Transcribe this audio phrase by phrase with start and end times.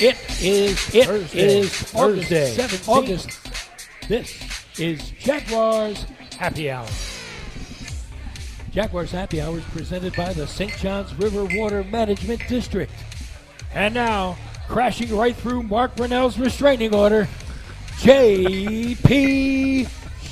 [0.00, 1.58] It is it Thursday.
[1.60, 2.52] is Thursday.
[2.54, 2.88] August 17th.
[2.88, 4.08] August.
[4.08, 6.06] This is Jaguars
[6.38, 6.86] Happy Hour.
[8.72, 10.74] Jaguars Happy Hour is presented by the St.
[10.78, 12.90] Johns River Water Management District.
[13.74, 14.38] And now,
[14.68, 17.28] crashing right through Mark Brunell's restraining order,
[17.98, 19.86] J.P.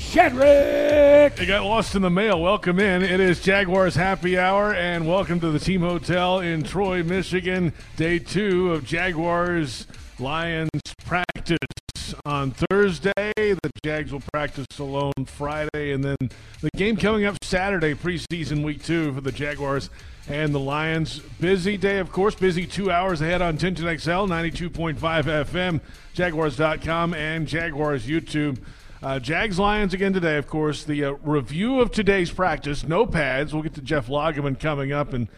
[0.09, 1.39] Shadrick.
[1.39, 2.41] It got lost in the mail.
[2.41, 3.03] Welcome in.
[3.03, 7.75] It is Jaguars Happy Hour, and welcome to the Team Hotel in Troy, Michigan.
[7.97, 9.87] Day two of Jaguars
[10.19, 10.71] Lions
[11.05, 11.59] practice
[12.25, 13.13] on Thursday.
[13.37, 16.17] The Jags will practice alone Friday, and then
[16.63, 19.91] the game coming up Saturday, preseason week two for the Jaguars
[20.27, 21.19] and the Lions.
[21.39, 22.35] Busy day, of course.
[22.35, 25.81] Busy two hours ahead on 1010 XL, 92.5 FM,
[26.15, 28.57] Jaguars.com, and Jaguars YouTube.
[29.01, 30.83] Uh, Jags Lions again today, of course.
[30.83, 33.53] The uh, review of today's practice, no pads.
[33.53, 35.29] We'll get to Jeff Lageman coming up and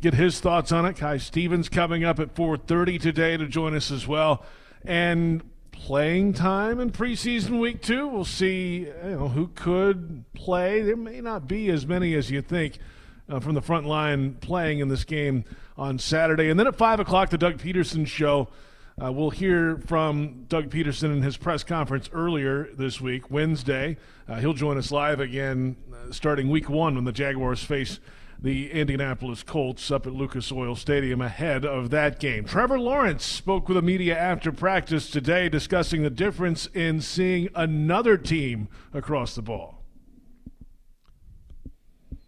[0.00, 0.96] get his thoughts on it.
[0.96, 4.42] Kai Stevens coming up at 4:30 today to join us as well.
[4.86, 10.80] And playing time in preseason week two, we'll see you know who could play.
[10.80, 12.78] There may not be as many as you think
[13.28, 15.44] uh, from the front line playing in this game
[15.76, 16.48] on Saturday.
[16.48, 18.48] And then at five o'clock, the Doug Pederson show.
[19.02, 23.96] Uh, we'll hear from Doug Pederson in his press conference earlier this week, Wednesday.
[24.28, 27.98] Uh, he'll join us live again uh, starting week one when the Jaguars face
[28.38, 32.44] the Indianapolis Colts up at Lucas Oil Stadium ahead of that game.
[32.44, 38.18] Trevor Lawrence spoke with the media after practice today discussing the difference in seeing another
[38.18, 39.82] team across the ball.
[42.10, 42.18] In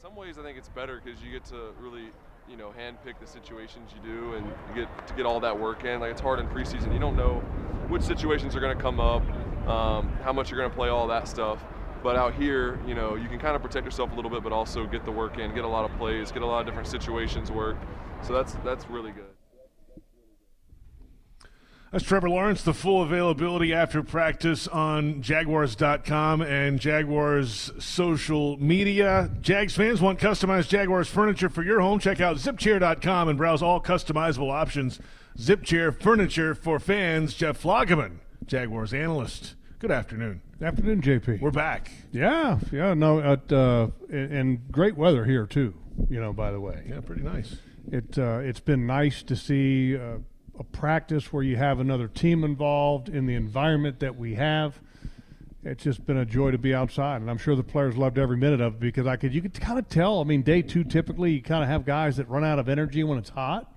[0.00, 2.10] some ways, I think it's better because you get to really,
[2.48, 5.84] you know, handpick the situations you do, and you get to get all that work
[5.84, 6.00] in.
[6.00, 7.42] Like it's hard in preseason; you don't know
[7.88, 9.22] which situations are going to come up,
[9.68, 11.64] um, how much you're going to play, all that stuff.
[12.02, 14.52] But out here, you know, you can kind of protect yourself a little bit, but
[14.52, 16.88] also get the work in, get a lot of plays, get a lot of different
[16.88, 17.76] situations work.
[18.22, 19.33] So that's that's really good.
[21.94, 22.64] That's Trevor Lawrence.
[22.64, 29.30] The full availability after practice on Jaguars.com and Jaguars social media.
[29.40, 32.00] Jags fans want customized Jaguars furniture for your home.
[32.00, 34.98] Check out zipchair.com and browse all customizable options.
[35.38, 37.32] Zipchair furniture for fans.
[37.32, 39.54] Jeff Lageman, Jaguars analyst.
[39.78, 40.42] Good afternoon.
[40.60, 41.40] Afternoon, JP.
[41.40, 41.92] We're back.
[42.10, 45.74] yeah, yeah, no, at, uh, and, and great weather here too.
[46.10, 47.58] You know, by the way, Yeah, pretty nice.
[47.92, 50.16] it uh, it's been nice to see uh,
[50.58, 54.80] a practice where you have another team involved in the environment that we have.
[55.62, 58.36] It's just been a joy to be outside, and I'm sure the players loved every
[58.36, 60.20] minute of it because I could you could kind of tell.
[60.20, 63.02] I mean, day two typically you kind of have guys that run out of energy
[63.02, 63.73] when it's hot.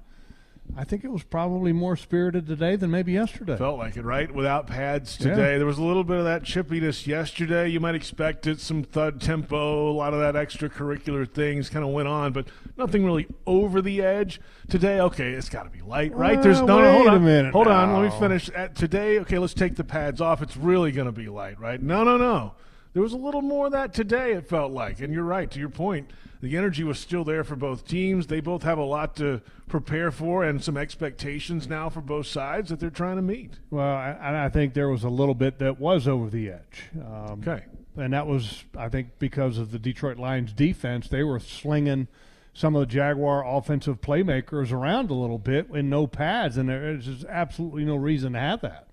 [0.76, 3.58] I think it was probably more spirited today than maybe yesterday.
[3.58, 4.32] Felt like it, right?
[4.32, 5.54] Without pads today.
[5.54, 5.58] Yeah.
[5.58, 7.68] There was a little bit of that chippiness yesterday.
[7.70, 11.92] You might expect it, some thud tempo, a lot of that extracurricular things kind of
[11.92, 12.48] went on, but
[12.78, 14.40] nothing really over the edge.
[14.70, 16.42] Today, okay, it's got to be light, right?
[16.42, 17.26] There's no, no, hold wait a on.
[17.26, 18.50] minute hold on, let me finish.
[18.50, 20.42] At today, okay, let's take the pads off.
[20.42, 21.82] It's really going to be light, right?
[21.82, 22.54] No, no, no.
[22.98, 25.02] There was a little more of that today, it felt like.
[25.02, 26.10] And you're right, to your point.
[26.42, 28.26] The energy was still there for both teams.
[28.26, 32.70] They both have a lot to prepare for and some expectations now for both sides
[32.72, 33.60] that they're trying to meet.
[33.70, 36.86] Well, I- I think there was a little bit that was over the edge.
[36.96, 37.66] Um, Okay.
[37.98, 41.08] And that was, I think, because of the Detroit Lions defense.
[41.08, 42.08] They were slinging
[42.56, 46.90] some of the Jaguar offensive playmakers around a little bit in no pads, and there
[46.96, 48.88] is just absolutely no reason to have that.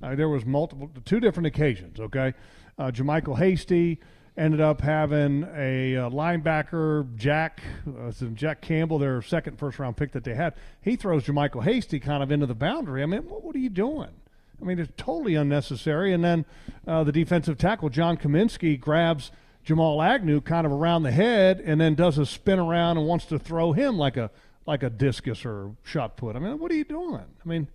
[0.00, 1.98] Uh, there was multiple, two different occasions.
[1.98, 2.32] Okay,
[2.80, 4.00] uh, JaMycal Hasty
[4.38, 10.12] ended up having a uh, linebacker, Jack, uh, Jack Campbell, their second first round pick
[10.12, 10.54] that they had.
[10.80, 13.02] He throws JaMycal Hasty kind of into the boundary.
[13.02, 14.08] I mean, what, what are you doing?
[14.60, 16.14] I mean, it's totally unnecessary.
[16.14, 16.46] And then
[16.86, 19.30] uh, the defensive tackle, John Cominsky, grabs
[19.62, 23.26] Jamal Agnew kind of around the head and then does a spin around and wants
[23.26, 24.30] to throw him like a
[24.66, 26.34] like a discus or shot put.
[26.34, 27.16] I mean, what are you doing?
[27.44, 27.68] I mean,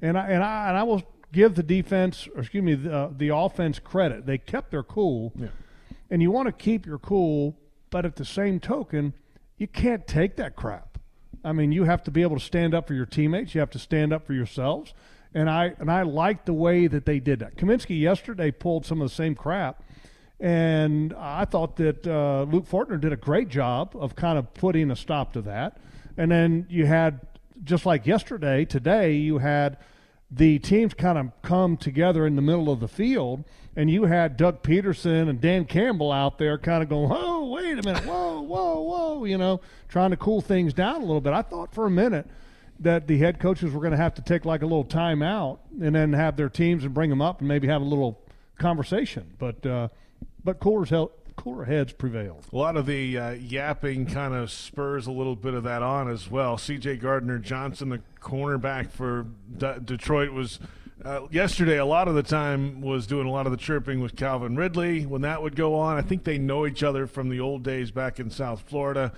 [0.00, 1.02] and I and I and I will
[1.34, 4.24] give the defense, or excuse me, the, uh, the offense credit.
[4.24, 5.32] They kept their cool,
[6.08, 7.56] and you want to keep your cool,
[7.90, 9.12] but at the same token,
[9.58, 10.98] you can't take that crap.
[11.44, 13.54] I mean, you have to be able to stand up for your teammates.
[13.54, 14.94] You have to stand up for yourselves.
[15.34, 17.56] And I and I like the way that they did that.
[17.56, 19.82] Cominsky yesterday pulled some of the same crap,
[20.38, 24.92] and I thought that uh, Luke Fortner did a great job of kind of putting
[24.92, 25.78] a stop to that.
[26.16, 27.20] And then you had
[27.64, 29.76] just like yesterday, today you had
[30.30, 33.44] the teams kind of come together in the middle of the field,
[33.76, 37.78] and you had Doug Pederson and Dan Campbell out there kind of going, "Oh, wait
[37.78, 41.32] a minute, whoa, whoa, whoa," you know, trying to cool things down a little bit.
[41.32, 42.26] I thought for a minute
[42.80, 45.60] that the head coaches were going to have to take like a little time out
[45.80, 48.20] and then have their teams and bring them up and maybe have a little
[48.58, 49.34] conversation.
[49.38, 49.88] But uh,
[50.42, 52.44] but coolers held cooler heads prevailed.
[52.52, 56.08] A lot of the uh, yapping kind of spurs a little bit of that on
[56.08, 56.56] as well.
[56.58, 56.96] C.J.
[56.96, 59.26] Gardner Johnson, the cornerback for
[59.56, 60.58] D- Detroit, was
[61.04, 61.78] uh, yesterday.
[61.78, 65.06] A lot of the time was doing a lot of the chirping with Calvin Ridley.
[65.06, 67.90] When that would go on, I think they know each other from the old days
[67.90, 69.12] back in South Florida.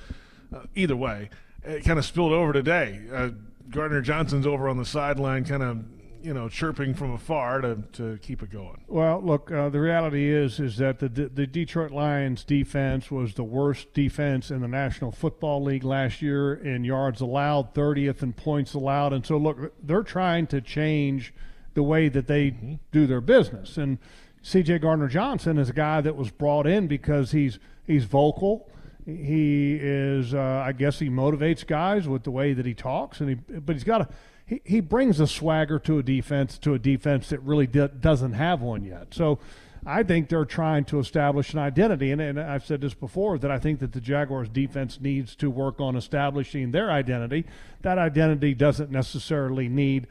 [0.55, 1.31] Uh, either way,
[1.65, 3.01] it kind of spilled over today.
[3.13, 3.31] Uh,
[3.71, 5.85] Gardner Johnson's over on the sideline, kind of
[6.27, 8.83] you know chirping from afar to, to keep it going.
[8.89, 13.45] Well, look, uh, the reality is is that the the Detroit Lions defense was the
[13.45, 18.75] worst defense in the National Football League last year in yards allowed, 30th in points
[18.75, 21.33] allowed, and so look, they're trying to change
[21.75, 22.75] the way that they mm-hmm.
[22.91, 23.77] do their business.
[23.77, 23.99] And
[24.43, 24.81] C.J.
[24.81, 28.69] Gardner Johnson is a guy that was brought in because he's he's vocal.
[29.05, 33.29] He is, uh, I guess, he motivates guys with the way that he talks, and
[33.29, 34.09] he, but he's got a
[34.47, 38.63] he, he brings a swagger to a defense to a defense that really doesn't have
[38.63, 39.09] one yet.
[39.13, 39.39] So
[39.85, 43.51] I think they're trying to establish an identity, and, and I've said this before that
[43.51, 47.45] I think that the Jaguars defense needs to work on establishing their identity.
[47.83, 50.09] That identity doesn't necessarily need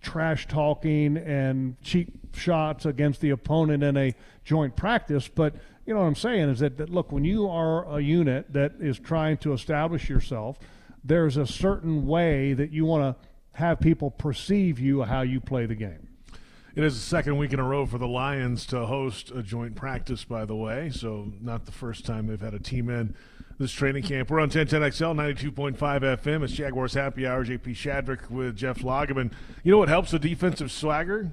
[0.00, 4.14] trash talking and cheap shots against the opponent in a
[4.44, 5.54] joint practice, but
[5.84, 8.74] you know what I'm saying is that, that look, when you are a unit that
[8.80, 10.58] is trying to establish yourself,
[11.02, 15.66] there's a certain way that you want to have people perceive you how you play
[15.66, 16.06] the game.
[16.76, 19.74] It is the second week in a row for the Lions to host a joint
[19.74, 23.16] practice, by the way, so not the first time they've had a team in
[23.58, 24.30] this training camp.
[24.30, 26.44] We're on 1010XL, 92.5 FM.
[26.44, 29.32] It's Jaguars Happy Hour, JP Shadrick with Jeff Lageman.
[29.64, 31.32] You know what helps the defensive swagger?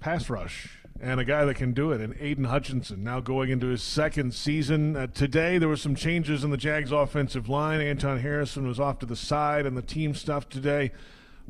[0.00, 3.66] Pass rush and a guy that can do it, and Aidan Hutchinson now going into
[3.66, 4.96] his second season.
[4.96, 7.80] Uh, today there were some changes in the Jags offensive line.
[7.80, 10.92] Anton Harrison was off to the side, and the team stuff today.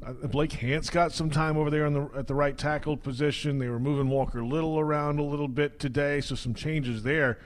[0.04, 3.58] Uh, Blake Hance got some time over there the at the right tackle position.
[3.58, 7.38] They were moving Walker Little around a little bit today, so some changes there.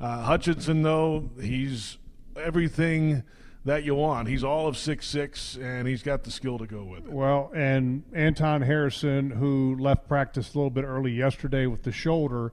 [0.00, 1.98] Uh, Hutchinson, though, he's
[2.36, 3.22] everything
[3.64, 4.28] that you want.
[4.28, 7.12] He's all of six six, and he's got the skill to go with it.
[7.12, 12.52] Well, and Anton Harrison, who left practice a little bit early yesterday with the shoulder,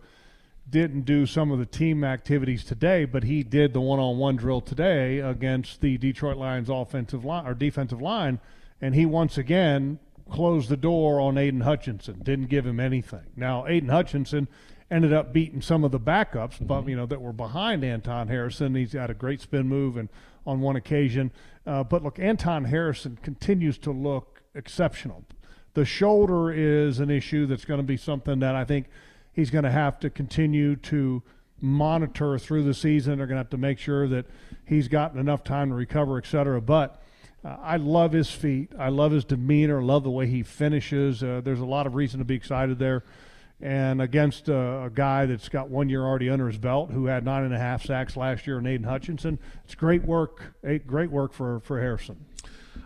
[0.69, 5.19] didn't do some of the team activities today, but he did the one-on-one drill today
[5.19, 8.39] against the Detroit Lions offensive line or defensive line,
[8.79, 9.99] and he once again
[10.29, 12.21] closed the door on Aidan Hutchinson.
[12.23, 13.25] Didn't give him anything.
[13.35, 14.47] Now, Aidan Hutchinson
[14.89, 16.65] ended up beating some of the backups, mm-hmm.
[16.67, 18.75] but you know that were behind Anton Harrison.
[18.75, 20.07] He's got a great spin move and
[20.45, 21.31] on one occasion.
[21.65, 25.23] Uh, but look, Anton Harrison continues to look exceptional.
[25.73, 28.87] The shoulder is an issue that's going to be something that I think
[29.31, 31.23] he's going to have to continue to
[31.61, 33.17] monitor through the season.
[33.17, 34.25] They're going to have to make sure that
[34.65, 36.59] he's gotten enough time to recover, et cetera.
[36.61, 37.01] But
[37.45, 38.71] uh, I love his feet.
[38.77, 39.81] I love his demeanor.
[39.81, 41.23] Love the way he finishes.
[41.23, 43.03] Uh, there's a lot of reason to be excited there
[43.61, 47.23] and against a, a, guy that's got one year already under his belt, who had
[47.23, 49.39] nine and a half sacks last year, Aidan Hutchinson.
[49.65, 52.25] It's great work, eh, great work for for Harrison.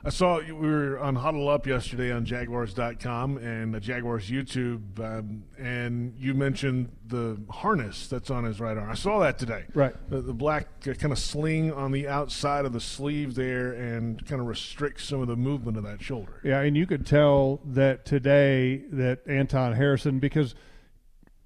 [0.04, 5.44] I saw we were on Huddle Up yesterday on Jaguars.com and the Jaguars YouTube, um,
[5.58, 8.90] and you mentioned the harness that's on his right arm.
[8.90, 9.66] I saw that today.
[9.74, 9.96] Right.
[10.10, 14.24] The, the black uh, kind of sling on the outside of the sleeve there and
[14.28, 16.40] kind of restricts some of the movement of that shoulder.
[16.44, 20.54] Yeah, and you could tell that today that Anton Harrison, because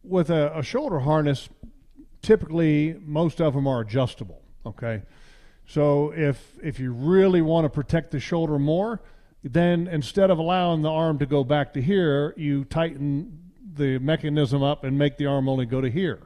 [0.03, 1.47] with a, a shoulder harness,
[2.21, 5.03] typically most of them are adjustable, okay?
[5.69, 9.01] So if if you really want to protect the shoulder more,
[9.43, 14.63] then instead of allowing the arm to go back to here, you tighten the mechanism
[14.63, 16.21] up and make the arm only go to here.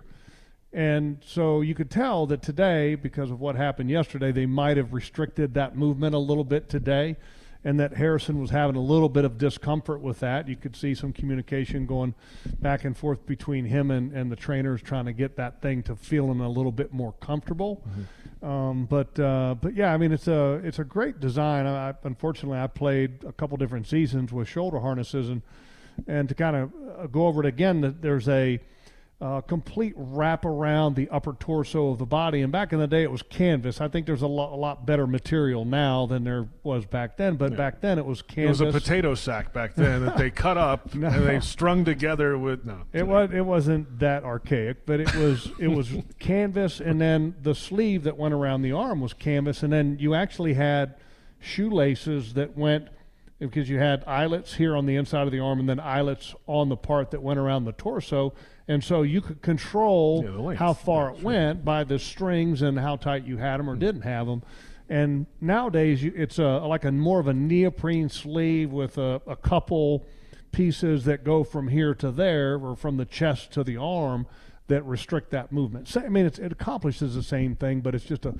[0.71, 4.93] And so you could tell that today, because of what happened yesterday, they might have
[4.93, 7.17] restricted that movement a little bit today
[7.63, 10.47] and that Harrison was having a little bit of discomfort with that.
[10.47, 12.13] You could see some communication going
[12.59, 15.95] back and forth between him and, and the trainers trying to get that thing to
[15.95, 17.83] feeling a little bit more comfortable.
[17.87, 18.45] Mm-hmm.
[18.45, 21.65] Um, but uh, but yeah, I mean it's a it's a great design.
[21.65, 25.41] I, unfortunately, I played a couple different seasons with shoulder harnesses and
[26.07, 28.59] and to kind of uh, go over it again, That there's a
[29.21, 32.41] uh, complete wrap around the upper torso of the body.
[32.41, 33.79] And back in the day, it was canvas.
[33.79, 37.35] I think there's a lot, a lot better material now than there was back then.
[37.37, 37.57] But yeah.
[37.57, 38.59] back then, it was canvas.
[38.59, 41.07] It was a potato sack back then that they cut up no.
[41.07, 42.65] and they strung together with.
[42.65, 43.29] No, it was.
[43.31, 45.49] It wasn't that archaic, but it was.
[45.57, 45.89] It was
[46.19, 50.13] canvas, and then the sleeve that went around the arm was canvas, and then you
[50.13, 50.95] actually had
[51.39, 52.89] shoelaces that went
[53.49, 56.69] because you had eyelets here on the inside of the arm and then eyelets on
[56.69, 58.33] the part that went around the torso
[58.67, 62.95] and so you could control yeah, how far it went by the strings and how
[62.95, 63.79] tight you had them or hmm.
[63.79, 64.43] didn't have them.
[64.89, 69.35] And nowadays, you, it's a like a more of a neoprene sleeve with a, a
[69.35, 70.05] couple
[70.51, 74.27] pieces that go from here to there or from the chest to the arm
[74.67, 75.87] that restrict that movement.
[75.87, 78.35] So, I mean, it accomplishes the same thing, but it's just a,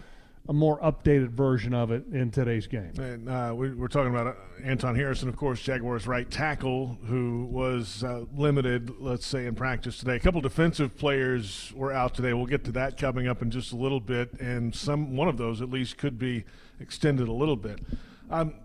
[0.49, 2.91] a more updated version of it in today's game.
[2.97, 4.33] And uh, we, are talking about uh,
[4.63, 9.99] Anton Harrison, of course, Jaguars right tackle, who was uh, limited, let's say, in practice
[9.99, 10.17] today.
[10.17, 12.33] A couple defensive players were out today.
[12.33, 15.37] We'll get to that coming up in just a little bit, and some one of
[15.37, 16.43] those at least could be
[16.79, 17.79] extended a little bit.
[18.29, 18.55] Um,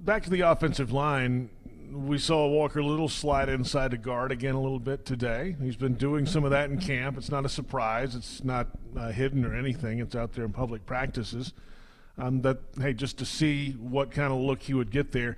[0.00, 1.50] back to the offensive line
[1.92, 5.56] we saw Walker Little slide inside the guard again a little bit today.
[5.60, 7.16] He's been doing some of that in camp.
[7.16, 8.14] It's not a surprise.
[8.14, 9.98] It's not uh, hidden or anything.
[9.98, 11.52] It's out there in public practices.
[12.18, 15.36] Um, that hey, just to see what kind of look he would get there.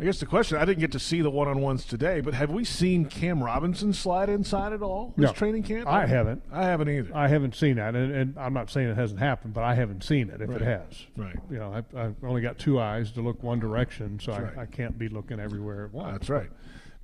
[0.00, 2.32] I guess the question I didn't get to see the one on ones today, but
[2.32, 5.86] have we seen Cam Robinson slide inside at all this no, training camp?
[5.86, 6.42] I haven't.
[6.50, 7.14] I haven't either.
[7.14, 10.02] I haven't seen that, and, and I'm not saying it hasn't happened, but I haven't
[10.02, 10.40] seen it.
[10.40, 10.62] If right.
[10.62, 11.36] it has, right?
[11.50, 14.58] You know, I, have only got two eyes to look one direction, so I, right.
[14.58, 16.12] I, can't be looking everywhere at once.
[16.12, 16.50] That's right.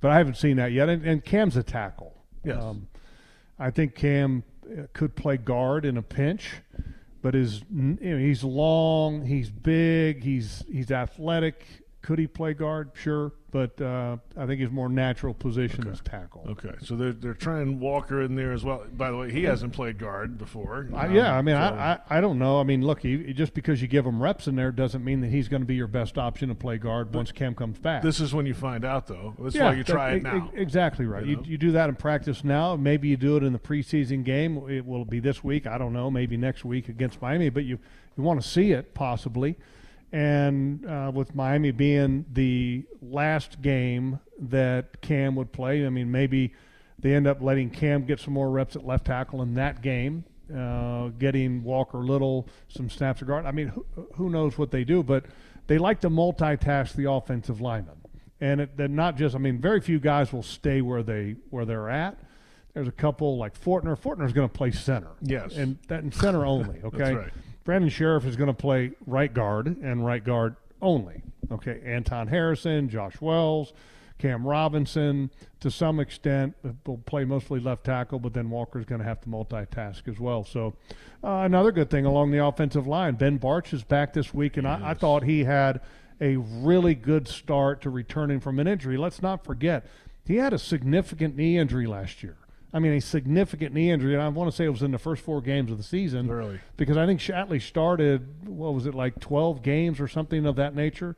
[0.01, 0.89] But I haven't seen that yet.
[0.89, 2.15] And, and Cam's a tackle.
[2.43, 2.61] Yes.
[2.61, 2.87] Um,
[3.59, 6.49] I think Cam uh, could play guard in a pinch,
[7.21, 11.63] but is you know, he's long, he's big, he's he's athletic.
[12.07, 12.91] Could he play guard?
[12.93, 15.91] Sure but uh, I think his more natural position okay.
[15.91, 16.45] is tackle.
[16.49, 18.85] Okay, so they're they're trying Walker in there as well.
[18.95, 20.87] By the way, he hasn't played guard before.
[20.93, 21.61] Uh, yeah, I mean, so.
[21.61, 22.59] I, I, I don't know.
[22.59, 25.29] I mean, look, he, just because you give him reps in there doesn't mean that
[25.29, 28.03] he's going to be your best option to play guard but once Cam comes back.
[28.03, 29.33] This is when you find out, though.
[29.39, 30.51] That's yeah, why you try that, it now.
[30.53, 31.25] Exactly right.
[31.25, 31.43] You, know?
[31.43, 32.75] you, you do that in practice now.
[32.75, 34.69] Maybe you do it in the preseason game.
[34.69, 35.65] It will be this week.
[35.65, 36.11] I don't know.
[36.11, 37.49] Maybe next week against Miami.
[37.49, 37.79] But you
[38.17, 39.57] you want to see it possibly
[40.11, 46.53] and uh, with Miami being the last game that Cam would play, I mean, maybe
[46.99, 50.23] they end up letting Cam get some more reps at left tackle in that game,
[50.55, 53.45] uh, getting Walker Little some snaps of guard.
[53.45, 53.85] I mean, who,
[54.15, 55.25] who, knows what they do, but
[55.67, 57.97] they like to multitask the offensive lineman,
[58.39, 59.35] and it, not just.
[59.35, 62.17] I mean, very few guys will stay where they where they're at.
[62.73, 63.99] There's a couple like Fortner.
[63.99, 65.11] Fortner's going to play center.
[65.21, 66.79] Yes, and that in center only.
[66.83, 67.33] Okay, That's right.
[67.67, 71.21] Brandon Scherff is going to play right guard and right guard only.
[71.51, 73.73] Okay, Anton Harrison, Josh Wells,
[74.19, 76.55] Cam Robinson, to some extent,
[76.85, 80.45] will play mostly left tackle, but then Walker's going to have to multitask as well.
[80.45, 80.75] So,
[81.21, 84.65] uh, another good thing along the offensive line, Ben Bartch is back this week, and
[84.65, 85.81] I, I thought he had
[86.21, 88.95] a really good start to returning from an injury.
[88.95, 89.85] Let's not forget,
[90.25, 92.37] he had a significant knee injury last year.
[92.73, 94.97] I mean, a significant knee injury, and I want to say it was in the
[94.97, 96.27] first four games of the season.
[96.27, 96.59] Really?
[96.75, 100.75] Because I think Shatley started, what was it, like 12 games or something of that
[100.75, 101.15] nature.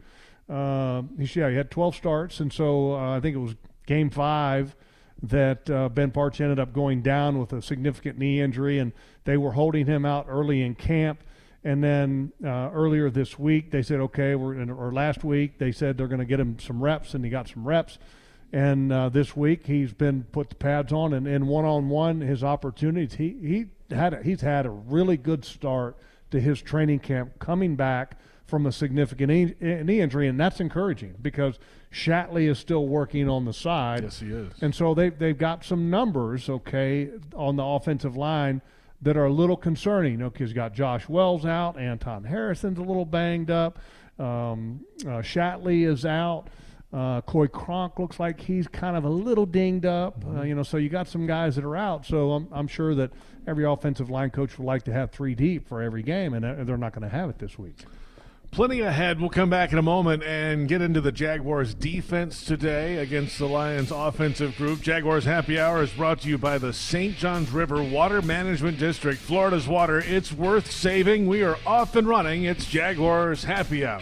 [0.48, 3.56] Uh, yeah, he had 12 starts, and so uh, I think it was
[3.88, 4.76] game five
[5.22, 8.94] that uh, Ben Bartch ended up going down with a significant knee injury, and
[9.26, 11.24] they were holding him out early in camp.
[11.64, 16.08] And then uh, earlier this week, they said, okay, or last week, they said they're
[16.08, 18.00] going to get him some reps, and he got some reps.
[18.52, 23.14] And uh, this week he's been put the pads on, and in one-on-one his opportunities,
[23.14, 23.66] he he
[23.96, 25.98] had a, he's had a really good start
[26.32, 29.30] to his training camp, coming back from a significant
[29.62, 31.60] knee, injury, and that's encouraging because
[31.94, 34.02] Shatley is still working on the side.
[34.04, 34.52] Yes, he is.
[34.62, 38.64] And so they they've got some numbers, okay, on the offensive line
[39.04, 40.24] that are a little concerning.
[40.24, 43.78] Okay, he's got Josh Wells out, Anton Harrison's a little banged up,
[44.18, 46.48] um, uh, Shatley is out.
[46.92, 50.64] Uh, Coy Cronk looks like he's kind of a little dinged up, uh, you know.
[50.64, 52.06] So you got some guys that are out.
[52.06, 53.12] So I'm, I'm sure that
[53.46, 56.64] every offensive line coach would like to have three deep for every game, and uh,
[56.64, 57.86] they're not going to have it this week.
[58.52, 59.20] Plenty ahead.
[59.20, 63.46] We'll come back in a moment and get into the Jaguars' defense today against the
[63.46, 64.82] Lions' offensive group.
[64.82, 67.16] Jaguars Happy Hour is brought to you by the St.
[67.16, 69.20] Johns River Water Management District.
[69.20, 71.28] Florida's water, it's worth saving.
[71.28, 72.46] We are off and running.
[72.46, 74.02] It's Jaguars Happy Hour.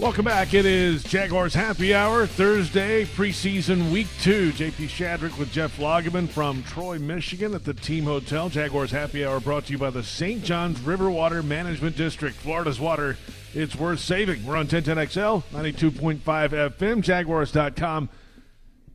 [0.00, 0.54] Welcome back.
[0.54, 4.50] It is Jaguars Happy Hour, Thursday, preseason week two.
[4.52, 8.48] JP Shadrick with Jeff Lageman from Troy, Michigan at the Team Hotel.
[8.48, 10.42] Jaguars Happy Hour brought to you by the St.
[10.42, 12.34] Johns River Water Management District.
[12.34, 13.18] Florida's water,
[13.52, 14.46] it's worth saving.
[14.46, 18.08] We're on 1010XL, 92.5 FM, Jaguars.com,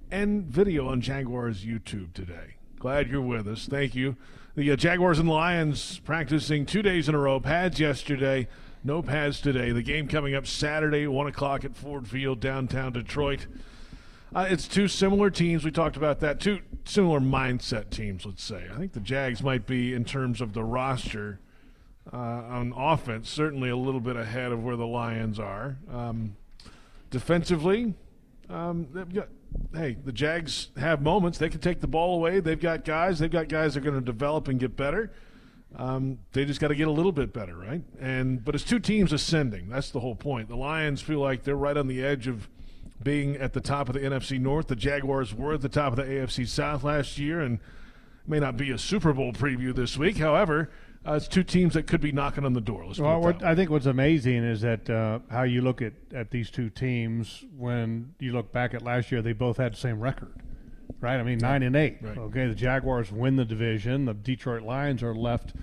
[0.09, 2.55] and video on Jaguars YouTube today.
[2.79, 3.67] Glad you're with us.
[3.67, 4.15] Thank you.
[4.55, 7.39] The uh, Jaguars and Lions practicing two days in a row.
[7.39, 8.47] Pads yesterday.
[8.85, 9.71] No pads today.
[9.71, 13.47] The game coming up Saturday, 1 o'clock at Ford Field, downtown Detroit.
[14.33, 15.65] Uh, it's two similar teams.
[15.65, 16.39] We talked about that.
[16.39, 18.67] Two similar mindset teams, let's say.
[18.71, 21.39] I think the Jags might be, in terms of the roster
[22.13, 25.79] uh, on offense, certainly a little bit ahead of where the Lions are.
[25.91, 26.35] Um,
[27.09, 27.95] defensively,
[28.51, 29.29] um, got,
[29.73, 31.39] hey, the Jags have moments.
[31.39, 32.39] They can take the ball away.
[32.39, 33.17] They've got guys.
[33.17, 35.11] They've got guys that are going to develop and get better.
[35.77, 37.81] Um, they just got to get a little bit better, right?
[37.99, 39.69] And but it's two teams ascending.
[39.69, 40.47] That's the whole point.
[40.47, 42.47] The Lions feel like they're right on the edge of
[43.03, 44.67] being at the top of the NFC North.
[44.67, 47.59] The Jaguars were at the top of the AFC South last year, and
[48.25, 50.17] may not be a Super Bowl preview this week.
[50.17, 50.69] However,
[51.05, 52.85] uh, it's two teams that could be knocking on the door.
[52.97, 53.43] Well, what.
[53.43, 57.45] I think what's amazing is that uh, how you look at, at these two teams
[57.55, 60.41] when you look back at last year, they both had the same record,
[60.99, 61.19] right?
[61.19, 61.97] I mean, nine and eight.
[62.01, 62.17] Right.
[62.17, 64.05] Okay, the Jaguars win the division.
[64.05, 65.53] The Detroit Lions are left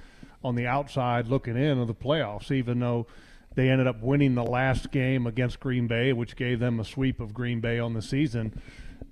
[0.44, 3.06] on the outside looking in of the playoffs, even though
[3.54, 7.20] they ended up winning the last game against Green Bay, which gave them a sweep
[7.20, 8.60] of Green Bay on the season.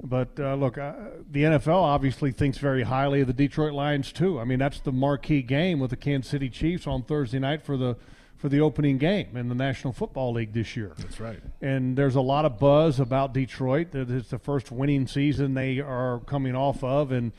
[0.02, 0.94] But uh, look, uh,
[1.30, 4.40] the NFL obviously thinks very highly of the Detroit Lions too.
[4.40, 7.76] I mean, that's the marquee game with the Kansas City Chiefs on Thursday night for
[7.76, 7.96] the
[8.40, 10.92] for the opening game in the National Football League this year.
[10.96, 11.38] That's right.
[11.60, 13.88] And there's a lot of buzz about Detroit.
[13.92, 17.32] It's the first winning season they are coming off of, and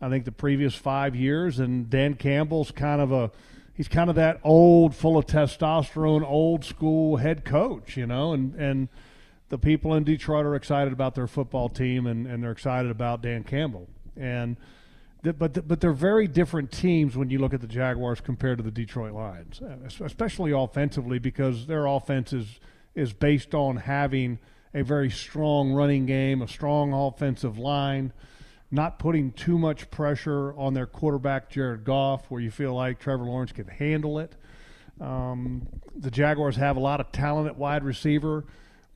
[0.00, 1.60] I think the previous five years.
[1.60, 3.30] And Dan Campbell's kind of a
[3.72, 8.56] he's kind of that old, full of testosterone, old school head coach, you know, and
[8.56, 8.88] and
[9.50, 13.22] the people in Detroit are excited about their football team and, and they're excited about
[13.22, 13.86] Dan Campbell.
[14.16, 14.56] And
[15.22, 18.70] but but they're very different teams when you look at the Jaguars compared to the
[18.70, 22.60] Detroit Lions, uh, especially offensively because their offense is
[22.94, 24.38] is based on having
[24.74, 28.12] a very strong running game, a strong offensive line,
[28.70, 33.24] not putting too much pressure on their quarterback Jared Goff, where you feel like Trevor
[33.24, 34.34] Lawrence can handle it.
[35.00, 38.44] Um, the Jaguars have a lot of talent at wide receiver,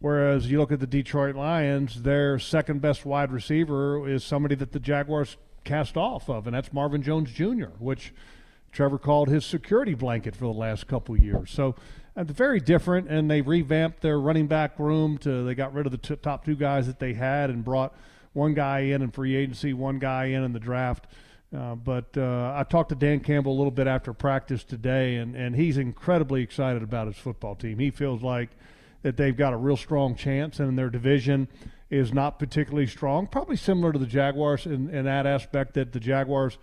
[0.00, 4.72] whereas you look at the Detroit Lions, their second best wide receiver is somebody that
[4.72, 8.12] the Jaguars cast off of, and that's Marvin Jones Jr., which
[8.72, 11.50] Trevor called his security blanket for the last couple years.
[11.50, 11.74] So
[12.16, 15.18] uh, very different, and they revamped their running back room.
[15.18, 17.94] To they got rid of the t- top two guys that they had and brought
[18.32, 21.06] one guy in in free agency, one guy in in the draft.
[21.56, 25.36] Uh, but uh, I talked to Dan Campbell a little bit after practice today, and,
[25.36, 27.78] and he's incredibly excited about his football team.
[27.78, 28.48] He feels like
[29.02, 31.48] that they've got a real strong chance, and their division
[31.92, 33.26] is not particularly strong.
[33.26, 36.56] Probably similar to the Jaguars in, in that aspect that the Jaguars,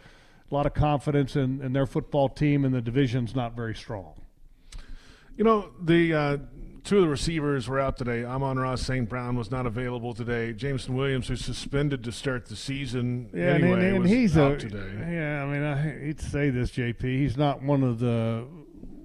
[0.49, 4.13] a lot of confidence in, in their football team, and the division's not very strong.
[5.37, 6.37] You know, the uh,
[6.83, 8.25] two of the receivers were out today.
[8.25, 9.07] Amon-Ra St.
[9.07, 10.51] Brown was not available today.
[10.51, 14.35] Jameson Williams, who's suspended to start the season Yeah, anyway, and, and, and was he's
[14.35, 15.13] out a today.
[15.13, 15.43] yeah.
[15.43, 17.03] I mean, I hate to say this, JP.
[17.03, 18.47] He's not one of the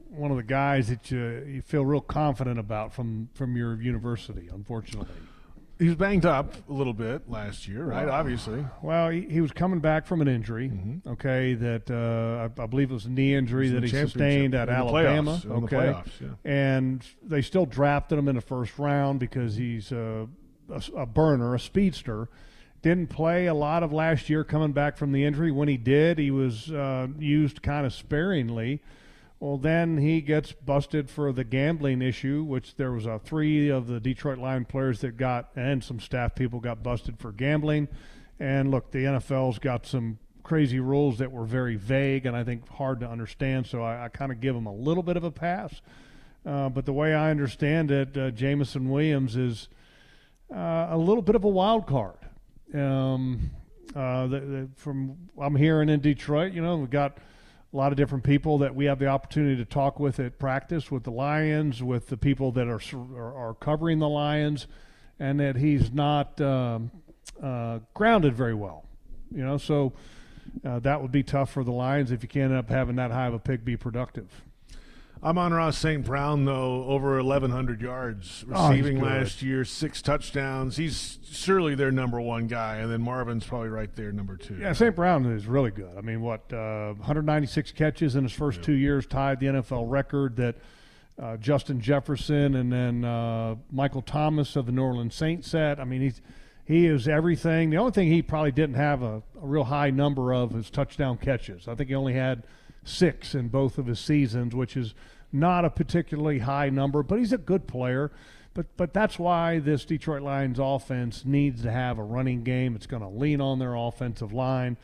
[0.09, 4.49] one of the guys that you you feel real confident about from from your university.
[4.53, 5.09] Unfortunately,
[5.79, 8.09] He was banged up a little bit last year, right?
[8.09, 8.65] Obviously.
[8.81, 10.69] well, he, he was coming back from an injury.
[10.69, 11.09] Mm-hmm.
[11.11, 14.69] Okay, that uh, I, I believe it was a knee injury that he sustained at
[14.69, 15.33] Alabama.
[15.33, 16.29] playoffs, in the okay, playoffs, yeah.
[16.45, 20.29] and they still drafted him in the first round because he's a,
[20.71, 22.29] a, a burner, a speedster.
[22.83, 25.51] Didn't play a lot of last year coming back from the injury.
[25.51, 28.81] When he did, he was uh, used kind of sparingly.
[29.45, 33.89] Well, then he gets busted for the gambling issue, which there was uh, three of
[33.89, 37.89] the Detroit Lion players that got, and some staff people got busted for gambling.
[38.41, 42.67] And look, the NFL's got some crazy rules that were very vague and I think
[42.71, 43.67] hard to understand.
[43.67, 45.83] So I, I kind of give them a little bit of a pass.
[46.47, 49.69] Uh, but the way I understand it, uh, Jameson Williams is
[50.51, 52.17] uh, a little bit of a wild card.
[52.73, 53.51] Um,
[53.95, 57.19] uh, the, the, from I'm hearing in Detroit, you know, we've got
[57.75, 60.93] a lot of different people that we have the opportunity to talk with at practice
[60.93, 62.81] with the Lions, with the people that are
[63.17, 64.69] are, covering the Lions,
[65.19, 66.93] and that he's not um,
[67.43, 68.85] uh, grounded very well.
[69.35, 69.93] You know, so
[70.65, 73.11] uh, that would be tough for the Lions if you can't end up having that
[73.11, 74.29] high of a pick be productive.
[75.25, 76.05] Amon-Ra St.
[76.05, 79.05] Brown, though, over 1,100 yards Oh, receiving good.
[79.07, 80.77] last year, six touchdowns.
[80.77, 84.57] He's surely their number one guy, and then Marvin's probably right there, number two.
[84.57, 84.95] Yeah, St.
[84.95, 85.97] Brown is really good.
[85.97, 90.37] I mean, what, uh, 196 catches in his first two years, tied the NFL record
[90.37, 90.57] that
[91.21, 95.81] uh, Justin Jefferson and then uh, Michael Thomas of the New Orleans Saints set.
[95.81, 96.21] I mean, he's
[96.67, 97.71] he is everything.
[97.71, 101.19] The only thing he probably didn't have a, a real high number of is touchdown
[101.19, 101.69] catches.
[101.69, 102.43] I think he only had
[102.85, 104.95] six in both of his seasons, which is
[105.35, 108.11] not a particularly high number, but he's a good player.
[108.55, 112.77] But but that's why this Detroit Lions offense needs to have a running game.
[112.77, 114.77] It's going to lean on their offensive line.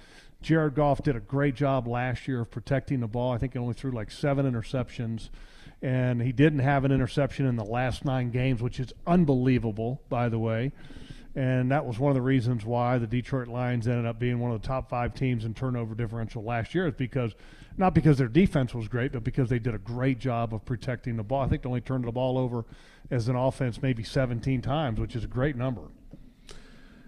[0.43, 3.33] Jared Goff did a great job last year of protecting the ball.
[3.33, 5.29] I think he only threw like seven interceptions,
[5.83, 10.29] and he didn't have an interception in the last nine games, which is unbelievable, by
[10.29, 10.73] the way.
[11.37, 14.51] And that was one of the reasons why the Detroit Lions ended up being one
[14.51, 16.89] of the top five teams in turnover differential last year.
[16.89, 17.35] Is because
[17.81, 21.17] not because their defense was great, but because they did a great job of protecting
[21.17, 21.43] the ball.
[21.43, 22.65] I think they only turned the ball over
[23.11, 25.83] as an offense maybe 17 times, which is a great number.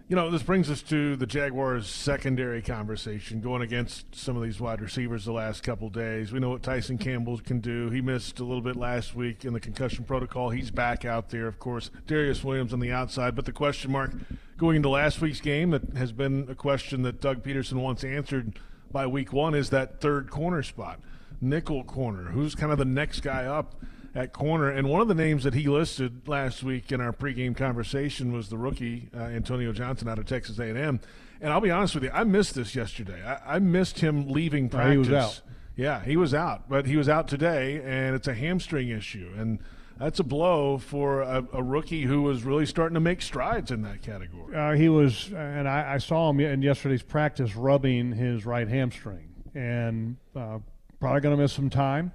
[0.09, 4.61] You know, this brings us to the Jaguars' secondary conversation, going against some of these
[4.61, 6.33] wide receivers the last couple days.
[6.33, 7.89] We know what Tyson Campbell can do.
[7.91, 10.51] He missed a little bit last week in the concussion protocol.
[10.51, 11.91] He's back out there, of course.
[12.07, 14.13] Darious Williams on the outside, but the question mark
[14.57, 18.59] going into last week's game that has been a question that Doug Pederson wants answered
[18.93, 21.01] by week one is that third corner spot,
[21.41, 22.25] nickel corner.
[22.25, 23.75] Who's kind of the next guy up?
[24.15, 24.69] at corner.
[24.71, 28.49] And one of the names that he listed last week in our pregame conversation was
[28.49, 31.01] the rookie uh, Antonio Johnson out of Texas A&M.
[31.41, 33.23] And I'll be honest with you, I missed this yesterday.
[33.25, 34.93] I, I missed him leaving practice.
[34.93, 35.41] he was out.
[35.75, 39.59] Yeah, he was out, but he was out today, and it's a hamstring issue, and
[40.03, 43.83] that's a blow for a, a rookie who was really starting to make strides in
[43.83, 44.57] that category.
[44.57, 49.33] Uh, he was, and I, I, saw him in yesterday's practice rubbing his right hamstring,
[49.55, 50.59] and uh,
[50.99, 52.11] probably going to miss some time.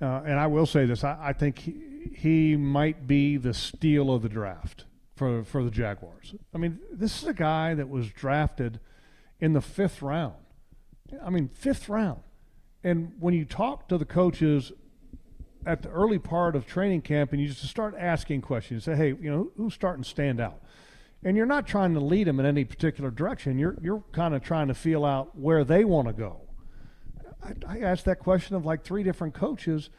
[0.00, 1.82] Uh, and I will say this: I, I think he,
[2.14, 4.84] he, might be the steal of the draft
[5.16, 6.36] for for the Jaguars.
[6.54, 8.78] I mean, this is a guy that was drafted
[9.40, 10.36] in the fifth round.
[11.20, 12.20] I mean, fifth round.
[12.84, 14.70] And when you talk to the coaches
[15.66, 19.08] at the early part of training camp, and you just start asking questions, say, "Hey,
[19.08, 20.60] you know, who's starting to stand out?"
[21.24, 23.58] And you're not trying to lead them in any particular direction.
[23.58, 26.48] You're you're kind of trying to feel out where they want to go
[27.42, 29.90] I, I asked that question of like three different coaches,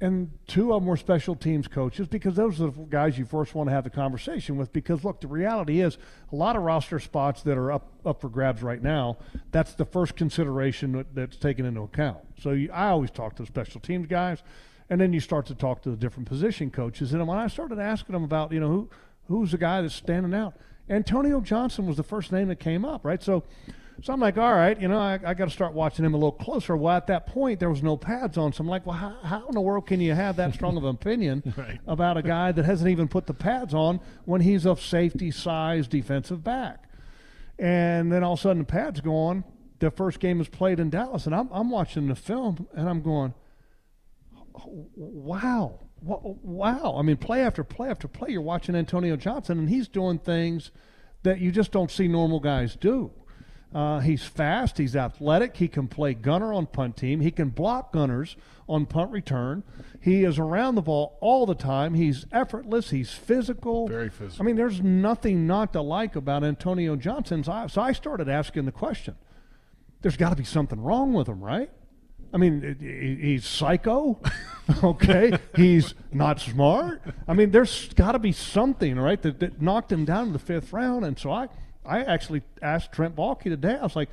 [0.00, 3.54] and two of them were special teams coaches because those are the guys you first
[3.54, 4.72] want to have the conversation with.
[4.72, 5.98] Because look, the reality is
[6.32, 9.18] a lot of roster spots that are up up for grabs right now.
[9.50, 12.18] That's the first consideration that, that's taken into account.
[12.40, 14.42] So you, I always talk to the special teams guys,
[14.90, 17.12] and then you start to talk to the different position coaches.
[17.12, 18.90] And when I started asking them about you know who
[19.28, 20.54] who's the guy that's standing out,
[20.88, 23.22] Antonio Johnson was the first name that came up, right?
[23.22, 23.44] So
[24.00, 26.16] so I'm like, all right, you know, I, I got to start watching him a
[26.16, 26.76] little closer.
[26.76, 28.52] Well, at that point, there was no pads on.
[28.52, 30.84] So I'm like, well, how, how in the world can you have that strong of
[30.84, 31.80] an opinion right.
[31.86, 35.88] about a guy that hasn't even put the pads on when he's a safety size
[35.88, 36.84] defensive back?
[37.58, 39.42] And then all of a sudden the pads go on.
[39.80, 43.00] The first game is played in Dallas, and I'm, I'm watching the film, and I'm
[43.00, 43.34] going,
[44.66, 46.96] wow, wow.
[46.98, 50.70] I mean, play after play after play, you're watching Antonio Johnson, and he's doing things
[51.22, 53.10] that you just don't see normal guys do.
[53.74, 54.78] Uh, he's fast.
[54.78, 55.56] He's athletic.
[55.56, 57.20] He can play gunner on punt team.
[57.20, 59.62] He can block gunners on punt return.
[60.00, 61.92] He is around the ball all the time.
[61.94, 62.90] He's effortless.
[62.90, 63.86] He's physical.
[63.86, 64.42] Very physical.
[64.42, 67.44] I mean, there's nothing not to like about Antonio Johnson.
[67.44, 69.16] So I, so I started asking the question.
[70.00, 71.70] There's got to be something wrong with him, right?
[72.32, 74.20] I mean, he's psycho.
[74.84, 77.00] okay, he's not smart.
[77.26, 80.38] I mean, there's got to be something, right, that, that knocked him down in the
[80.38, 81.04] fifth round.
[81.04, 81.48] And so I
[81.88, 83.76] I actually asked Trent Baalke today.
[83.78, 84.10] I was like,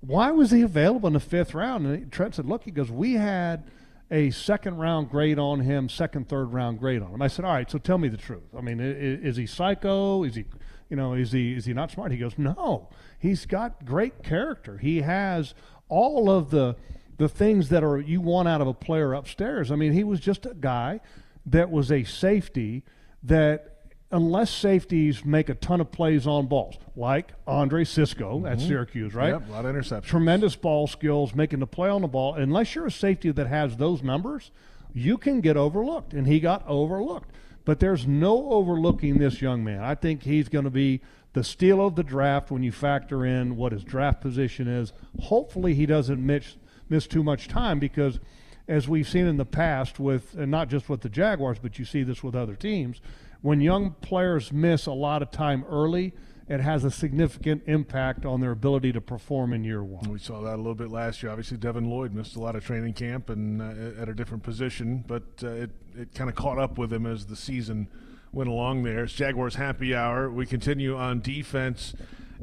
[0.00, 1.86] why was he available in the fifth round?
[1.86, 3.64] And Trent said, look, he goes, we had
[4.10, 7.22] a second round grade on him, second, third round grade on him.
[7.22, 8.54] I said, all right, so tell me the truth.
[8.56, 10.24] I mean, is, is he psycho?
[10.24, 10.44] Is he,
[10.90, 12.12] you know, is he is he not smart?
[12.12, 14.76] He goes, no, he's got great character.
[14.76, 15.54] He has
[15.88, 16.76] all of the
[17.16, 19.70] the things that are you want out of a player upstairs.
[19.70, 21.00] I mean, he was just a guy
[21.46, 22.82] that was a safety
[23.22, 23.74] that
[24.10, 28.46] unless safeties make a ton of plays on balls, like Andre Cisco mm-hmm.
[28.46, 29.30] at Syracuse, right?
[29.30, 30.04] Yep, a lot of interceptions.
[30.04, 32.34] Tremendous ball skills, making the play on the ball.
[32.34, 34.52] Unless you're a safety that has those numbers,
[34.92, 36.14] you can get overlooked.
[36.14, 37.30] And he got overlooked.
[37.64, 39.82] But there's no overlooking this young man.
[39.82, 41.00] I think he's going to be
[41.32, 44.92] the steal of the draft when you factor in what his draft position is.
[45.22, 46.56] Hopefully, he doesn't miss,
[46.88, 48.20] miss too much time because,
[48.68, 51.84] as we've seen in the past, with and not just with the Jaguars, but you
[51.84, 53.00] see this with other teams
[53.44, 56.14] when young players miss a lot of time early,
[56.48, 60.10] it has a significant impact on their ability to perform in year one.
[60.10, 61.30] We saw that a little bit last year.
[61.30, 65.04] Obviously, Devin Lloyd missed a lot of training camp and uh, at a different position,
[65.06, 67.86] but uh, it, it kind of caught up with him as the season
[68.32, 69.04] went along there.
[69.04, 70.30] It's Jaguars happy hour.
[70.30, 71.92] We continue on defense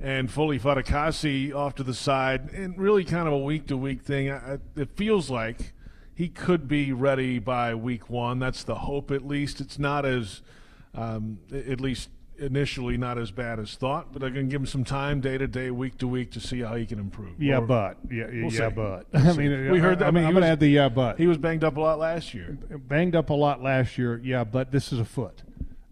[0.01, 4.04] and Foley Fatukasi off to the side, and really kind of a week to week
[4.04, 4.32] thing.
[4.32, 5.73] I, it feels like
[6.13, 8.39] he could be ready by week one.
[8.39, 9.62] That's the hope, at least.
[9.62, 10.41] It's not as
[10.93, 14.84] um, at least initially not as bad as thought, but I can give him some
[14.84, 17.41] time, day to day, week to week, to see how he can improve.
[17.41, 19.99] Yeah, or, but yeah, we'll yeah, but I mean, we heard.
[19.99, 21.99] That, I mean, I'm gonna add the yeah, but he was banged up a lot
[21.99, 22.58] last year.
[22.88, 24.19] Banged up a lot last year.
[24.23, 25.43] Yeah, but this is a foot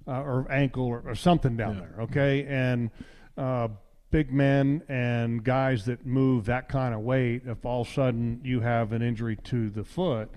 [0.08, 1.82] uh, or ankle or, or something down yeah.
[1.82, 2.04] there.
[2.04, 2.90] Okay, and.
[3.38, 3.70] Uh,
[4.12, 8.42] big men and guys that move that kind of weight, if all of a sudden
[8.44, 10.30] you have an injury to the foot,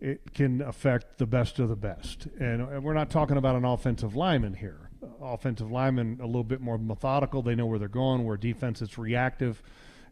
[0.00, 2.26] it can affect the best of the best.
[2.38, 4.90] And we're not talking about an offensive lineman here.
[5.22, 7.42] Offensive lineman a little bit more methodical.
[7.42, 8.24] They know where they're going.
[8.24, 9.62] Where defense it's reactive,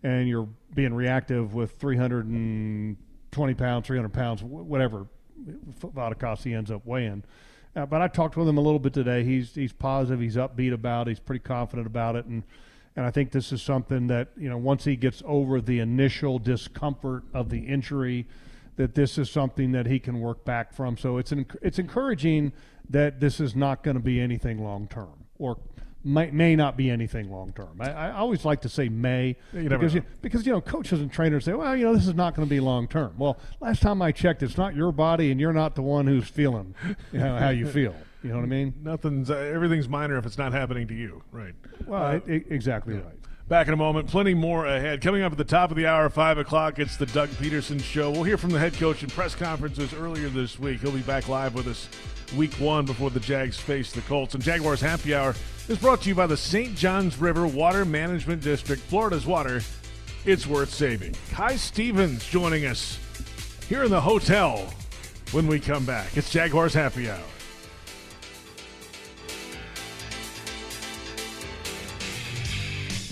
[0.03, 5.07] and you're being reactive with 320 pounds, 300 pounds, whatever
[5.81, 7.25] Fatukasi ends up weighing.
[7.77, 9.25] Uh, but I talked with him a little bit today.
[9.25, 10.21] He's he's positive.
[10.21, 11.09] He's upbeat about.
[11.09, 11.13] it.
[11.13, 12.45] He's pretty confident about it, and
[12.97, 16.39] and I think this is something that you know once he gets over the initial
[16.39, 18.27] discomfort of the injury,
[18.77, 20.97] that this is something that he can work back from.
[20.97, 22.53] So it's an, it's encouraging
[22.91, 25.59] that this is not going to be anything long term or
[26.05, 27.81] may, may not be anything long term.
[27.81, 31.11] I, I always like to say may You because you, because you know coaches and
[31.11, 33.15] trainers say, well, you know, this is not going to be long term.
[33.19, 36.29] Well, last time I checked, it's not your body, and you're not the one who's
[36.29, 36.75] feeling
[37.13, 37.95] you know, how you feel.
[38.25, 38.73] You know what I mean?
[38.83, 41.55] Nothing's uh, everything's minor if it's not happening to you, right?
[41.87, 43.15] Well, Uh, e- e- exactly right.
[43.49, 44.09] Back in a moment.
[44.09, 45.03] Plenty more ahead.
[45.03, 48.11] Coming up at the top of the hour, 5 o'clock, it's the Doug Pederson Show.
[48.11, 50.81] We'll hear from the head coach in press conferences earlier this week.
[50.81, 51.87] He'll be back live with us
[52.35, 54.35] week one before the Jags face the Colts.
[54.35, 55.35] And Jaguars Happy Hour
[55.69, 56.75] is brought to you by the St.
[56.75, 58.81] Johns River Water Management District.
[58.81, 59.61] Florida's water,
[60.25, 61.15] it's worth saving.
[61.31, 62.99] Kai Stevens joining us
[63.69, 64.73] here in the hotel
[65.33, 66.17] when we come back.
[66.17, 67.21] It's Jaguars Happy Hour.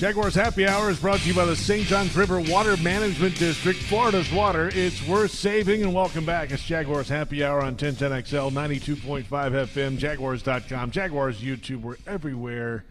[0.03, 1.87] Jaguars Happy Hour is brought to you by the St.
[1.87, 3.79] Johns River Water Management District.
[3.79, 5.85] Florida's water, it's worth saving.
[5.85, 6.51] And welcome back.
[6.51, 11.83] It's Jaguars Happy Hour on 1010XL, 92.5 FM, Jaguars.com, Jaguars YouTube.
[11.83, 12.85] We're everywhere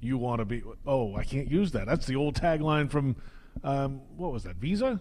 [0.00, 0.62] you want to be.
[0.86, 1.86] Oh, I can't use that.
[1.86, 3.16] That's the old tagline from,
[3.64, 5.00] um, what was that, Visa?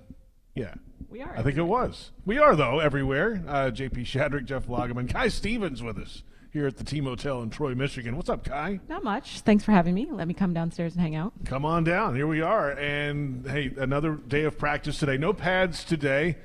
[0.55, 0.75] Yeah.
[1.09, 2.11] We are I think it was.
[2.25, 3.43] We are, though, everywhere.
[3.45, 7.49] Uh, JP Shadrick, Jeff Lageman, Kai Stevens with us here at the Team Hotel in
[7.49, 8.15] Troy, Michigan.
[8.15, 8.79] What's up, Kai?
[8.89, 9.41] Not much.
[9.41, 10.07] Thanks for having me.
[10.09, 11.33] Let me come downstairs and hang out.
[11.45, 12.15] Come on down.
[12.15, 12.71] Here we are.
[12.71, 15.17] And hey, another day of practice today.
[15.17, 16.37] No pads today,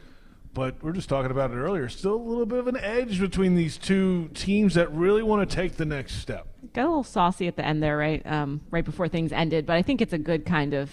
[0.53, 1.89] but we are just talking about it earlier.
[1.89, 5.57] Still a little bit of an edge between these two teams that really want to
[5.57, 6.49] take the next step.
[6.75, 8.23] Got a little saucy at the end there, right?
[8.27, 10.91] Um, right before things ended, but I think it's a good kind of,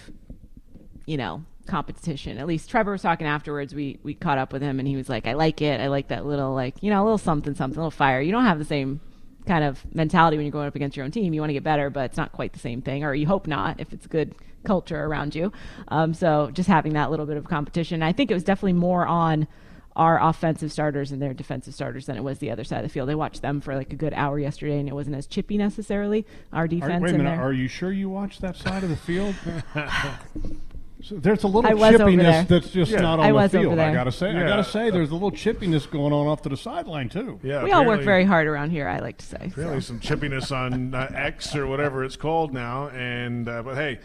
[1.05, 2.37] you know, competition.
[2.37, 3.73] At least Trevor was talking afterwards.
[3.73, 5.79] We we caught up with him, and he was like, "I like it.
[5.79, 8.21] I like that little like you know, a little something, something, a little fire.
[8.21, 9.01] You don't have the same."
[9.47, 11.63] kind of mentality when you're going up against your own team you want to get
[11.63, 14.35] better but it's not quite the same thing or you hope not if it's good
[14.63, 15.51] culture around you
[15.87, 19.07] um, so just having that little bit of competition i think it was definitely more
[19.07, 19.47] on
[19.95, 22.89] our offensive starters and their defensive starters than it was the other side of the
[22.89, 23.09] field.
[23.09, 26.25] I watched them for like a good hour yesterday, and it wasn't as chippy necessarily.
[26.53, 27.39] Our Are, defense wait a minute.
[27.39, 29.35] Are you sure you watched that side of the field?
[31.03, 33.01] so there's a little I was over chippiness that's just Yeah.
[33.01, 33.79] not on I the was over field.
[33.79, 34.29] I gotta say.
[34.29, 37.39] I gotta say, there's a little chippiness going on off to the sideline too.
[37.43, 38.87] Yeah, we all work very hard around here.
[38.87, 39.51] I like to say.
[39.55, 39.79] so.
[39.79, 42.87] Some chippiness on uh, X or whatever it's called now.
[42.89, 43.99] And uh, but hey,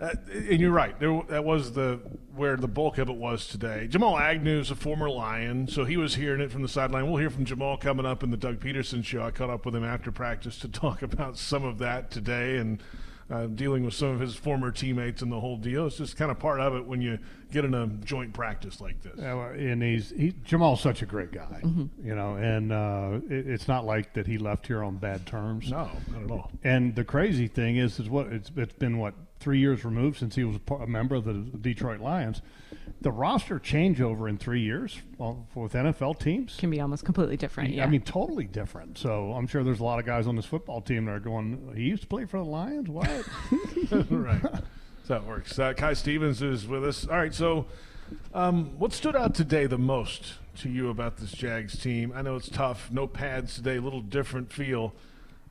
[0.00, 0.98] uh, and you're right.
[0.98, 2.00] There, that was the
[2.34, 3.86] where the bulk of it was today.
[3.88, 7.06] Jamal Agnew's a former Lion, so he was hearing it from the sideline.
[7.06, 9.22] We'll hear from Jamal coming up in the Doug Pederson show.
[9.22, 12.82] I caught up with him after practice to talk about some of that today and.
[13.30, 15.86] Uh, dealing with some of his former teammates and the whole deal.
[15.86, 17.18] It's just kind of part of it when you
[17.50, 19.14] get in a joint practice like this.
[19.18, 22.06] Yeah, and he's he, Jamal's such a great guy, Mm-hmm.
[22.06, 25.70] you know, and uh, it, it's not like that he left here on bad terms.
[25.70, 26.50] No, not at all.
[26.64, 30.34] And the crazy thing is, is what it's it's been what three years removed since
[30.34, 32.40] he was a, member of the Detroit Lions.
[33.02, 36.56] The roster changeover in three years well, with NFL teams.
[36.56, 37.74] Can be almost completely different.
[37.74, 37.84] Yeah.
[37.84, 38.96] I mean, totally different.
[38.96, 41.74] So I'm sure there's a lot of guys on this football team that are going.
[41.76, 42.88] He used to play for the Lions.
[42.88, 43.06] What?
[44.08, 44.40] right.
[45.06, 45.58] So that works.
[45.58, 47.06] Uh, Kai Stevens is with us.
[47.06, 47.34] All right.
[47.34, 47.66] So,
[48.32, 52.14] um, what stood out today the most to you about this Jags team?
[52.16, 52.90] I know it's tough.
[52.90, 53.76] No pads today.
[53.76, 54.94] A little different feel.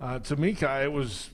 [0.02, 1.30] Uh, to me, Kai, it was.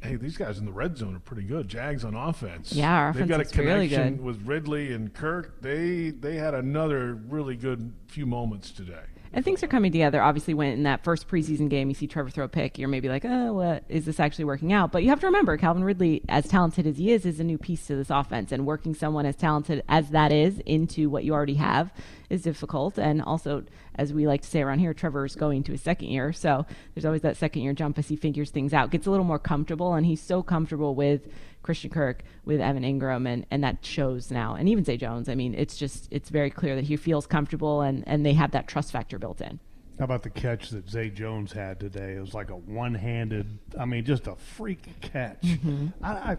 [0.00, 1.68] Hey, these guys in the red zone are pretty good.
[1.68, 2.72] Jags on offense.
[2.72, 4.24] Yeah, our they've got a really connection good.
[4.24, 5.60] with Ridley and Kirk.
[5.60, 9.02] They they had another really good few moments today.
[9.32, 10.22] And things are coming together.
[10.22, 13.08] Obviously, when in that first preseason game you see Trevor throw a pick, you're maybe
[13.08, 14.90] like, oh, what is this actually working out?
[14.90, 17.58] But you have to remember, Calvin Ridley, as talented as he is, is a new
[17.58, 18.52] piece to this offense.
[18.52, 21.92] And working someone as talented as that is into what you already have
[22.30, 22.98] is difficult.
[22.98, 23.64] And also,
[23.96, 26.32] as we like to say around here, Trevor's going to his second year.
[26.32, 29.24] So there's always that second year jump as he figures things out, gets a little
[29.24, 29.94] more comfortable.
[29.94, 31.28] And he's so comfortable with
[31.62, 34.54] Christian Kirk, with Evan Engram, and, and that shows now.
[34.54, 35.28] And even Zay Jones.
[35.28, 38.52] I mean, it's just, it's very clear that he feels comfortable and, and they have
[38.52, 39.60] that trust factor built in.
[39.98, 42.14] How about the catch that Zay Jones had today?
[42.14, 43.58] It was like a one-handed.
[43.76, 45.42] I mean, just a freak catch.
[45.42, 45.88] Mm-hmm.
[46.00, 46.36] I, I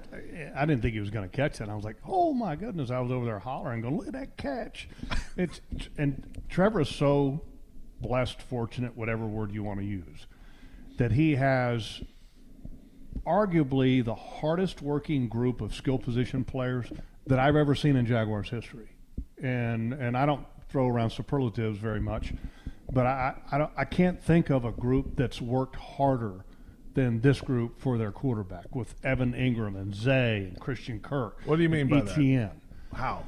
[0.56, 1.68] I didn't think he was going to catch that.
[1.68, 2.90] I was like, oh my goodness!
[2.90, 4.88] I was over there hollering, going, look at that catch.
[5.36, 5.60] It's
[5.98, 7.42] and Trevor is so
[8.00, 10.26] blessed, fortunate, whatever word you want to use,
[10.98, 12.02] that he has
[13.26, 16.88] arguably the hardest working group of skill position players
[17.28, 18.90] that I've ever seen in Jaguars history.
[19.42, 22.34] And and I don't throw around superlatives very much,
[22.92, 26.46] but I I, don't, I can't think of a group that's worked harder
[26.94, 31.40] than this group for their quarterback with Evan Engram and Zay and Christian Kirk.
[31.46, 32.14] What do you mean by that?
[32.94, 33.24] How?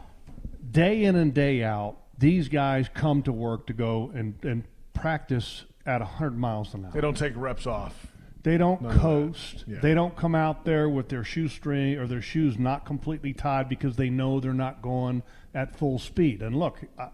[0.71, 5.63] Day in and day out, these guys come to work to go and, and practice
[5.85, 6.91] at 100 miles an hour.
[6.91, 8.07] They don't take reps off.
[8.43, 9.65] They don't None coast.
[9.67, 9.79] Yeah.
[9.79, 13.95] They don't come out there with their shoestring or their shoes not completely tied because
[13.95, 15.23] they know they're not going
[15.53, 16.41] at full speed.
[16.41, 17.09] And look, uh,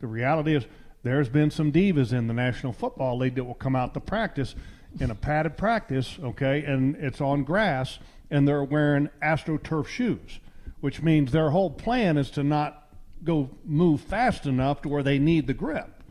[0.00, 0.64] the reality is
[1.02, 4.54] there's been some divas in the National Football League that will come out to practice
[5.00, 7.98] in a padded practice, okay, and it's on grass,
[8.30, 10.40] and they're wearing AstroTurf shoes,
[10.80, 12.88] which means their whole plan is to not
[13.24, 16.01] go move fast enough to where they need the grip.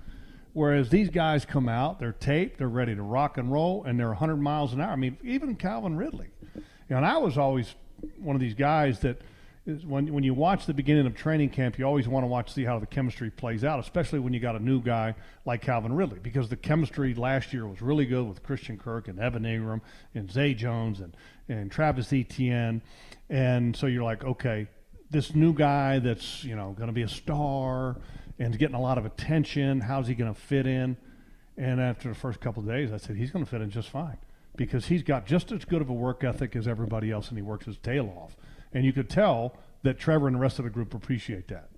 [0.53, 4.09] Whereas these guys come out, they're taped, they're ready to rock and roll, and they're
[4.09, 4.91] 100 miles an hour.
[4.91, 6.29] I mean, even Calvin Ridley.
[6.55, 7.73] You know, and I was always
[8.17, 9.21] one of these guys that
[9.65, 12.51] is when when you watch the beginning of training camp, you always want to watch
[12.51, 15.13] see how the chemistry plays out, especially when you got a new guy
[15.45, 19.19] like Calvin Ridley, because the chemistry last year was really good with Christian Kirk and
[19.19, 19.81] Evan Engram
[20.15, 21.15] and Zay Jones and
[21.47, 22.81] and Travis Etienne,
[23.29, 24.67] and so you're like, okay,
[25.11, 27.97] this new guy that's you know going to be a star
[28.39, 29.81] and getting a lot of attention.
[29.81, 30.97] How's he going to fit in?
[31.57, 33.89] And after the first couple of days, I said he's going to fit in just
[33.89, 34.17] fine
[34.55, 37.41] because he's got just as good of a work ethic as everybody else, and he
[37.41, 38.35] works his tail off.
[38.73, 41.69] And you could tell that Trevor and the rest of the group appreciate that.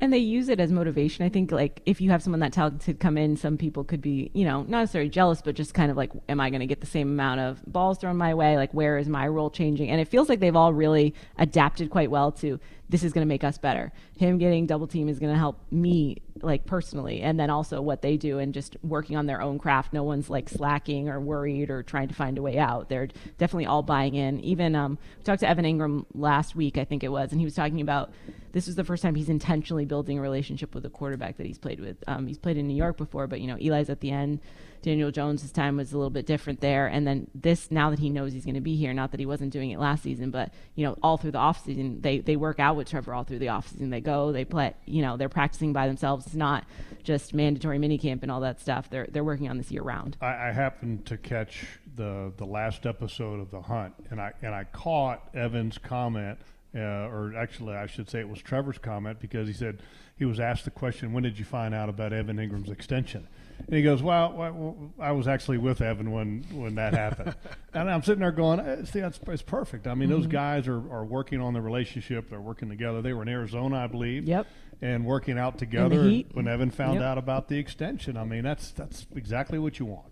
[0.00, 1.24] And they use it as motivation.
[1.24, 4.30] I think like if you have someone that talented come in, some people could be,
[4.34, 6.80] you know, not necessarily jealous, but just kind of like, am I going to get
[6.80, 8.56] the same amount of balls thrown my way?
[8.56, 9.90] Like, where is my role changing?
[9.90, 12.58] And it feels like they've all really adapted quite well to
[12.88, 13.92] this is going to make us better.
[14.18, 18.02] Him getting double team is going to help me like personally, and then also what
[18.02, 19.92] they do and just working on their own craft.
[19.92, 22.88] No one's like slacking or worried or trying to find a way out.
[22.88, 24.40] They're definitely all buying in.
[24.40, 27.44] Even um, we talked to Evan Engram last week, I think it was, and he
[27.44, 28.10] was talking about
[28.52, 31.58] this is the first time he's intentionally building a relationship with a quarterback that he's
[31.58, 31.96] played with.
[32.06, 34.40] Um, he's played in New York before, but you know Eli's at the end.
[34.82, 38.08] Daniel Jones' time was a little bit different there, and then this now that he
[38.10, 40.52] knows he's going to be here, not that he wasn't doing it last season, but
[40.74, 43.46] you know all through the offseason, they they work out with Trevor all through the
[43.46, 43.90] offseason.
[43.90, 46.26] They go, they play, you know, they're practicing by themselves.
[46.26, 46.64] It's not
[47.02, 48.88] just mandatory minicamp and all that stuff.
[48.90, 50.16] They're they're working on this year round.
[50.20, 51.66] I, I happened to catch
[51.96, 56.38] the the last episode of the hunt, and I and I caught Evan's comment,
[56.74, 59.82] uh, or actually I should say it was Trevor's comment because he said
[60.16, 63.28] he was asked the question, "When did you find out about Evan Engram's extension?"
[63.66, 67.34] And he goes, "Well, well I was actually with Evan when when that happened."
[67.74, 69.86] and I'm sitting there going, eh, "See, that's it's perfect.
[69.86, 72.30] I mean, those guys are are working on the relationship.
[72.30, 73.02] They're working together.
[73.02, 74.24] They were in Arizona, I believe.
[74.24, 74.46] Yep.
[74.82, 76.02] And working out together.
[76.32, 77.02] when Evan found Yep.
[77.04, 80.06] out about the extension, I mean, that's that's exactly what you want.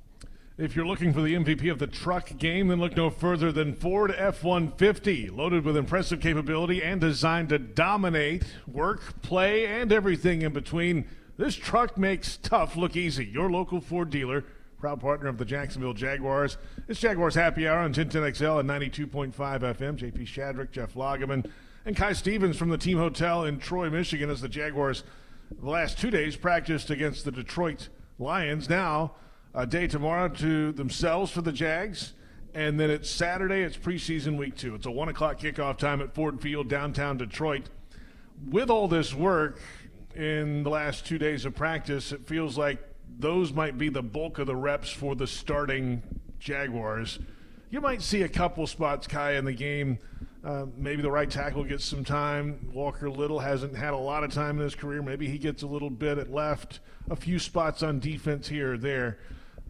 [0.59, 3.75] If you're looking for the MVP of the truck game, then look no further than
[3.75, 5.31] Ford F 150.
[5.31, 11.05] Loaded with impressive capability and designed to dominate work, play, and everything in between,
[11.38, 13.24] this truck makes tough look easy.
[13.24, 14.44] Your local Ford dealer,
[14.79, 16.59] proud partner of the Jacksonville Jaguars.
[16.88, 19.96] It's Jaguars Happy Hour on 1010XL and 92.5 FM.
[19.96, 21.48] JP Shadrick, Jeff Lageman,
[21.87, 25.05] and Kai Stevens from the Team Hotel in Troy, Michigan, as the Jaguars
[25.61, 28.68] the last two days practiced against the Detroit Lions.
[28.68, 29.12] Now,
[29.55, 32.12] a day tomorrow to themselves for the Jags.
[32.55, 34.74] And then it's Saturday, it's preseason week two.
[34.74, 37.68] It's a one o'clock kickoff time at Ford Field, downtown Detroit.
[38.48, 39.61] With all this work
[40.19, 42.81] in the last two days of practice, it feels like
[43.19, 46.03] those might be the bulk of the reps for the starting
[46.41, 47.21] Jaguars.
[47.71, 49.99] You might see a couple spots, Kai, in the game.
[50.45, 52.69] Uh, maybe the right tackle gets some time.
[52.73, 55.03] Walker Little hasn't had a lot of time in his career.
[55.03, 56.81] Maybe he gets a little bit at left.
[57.11, 59.19] A few spots on defense here or there.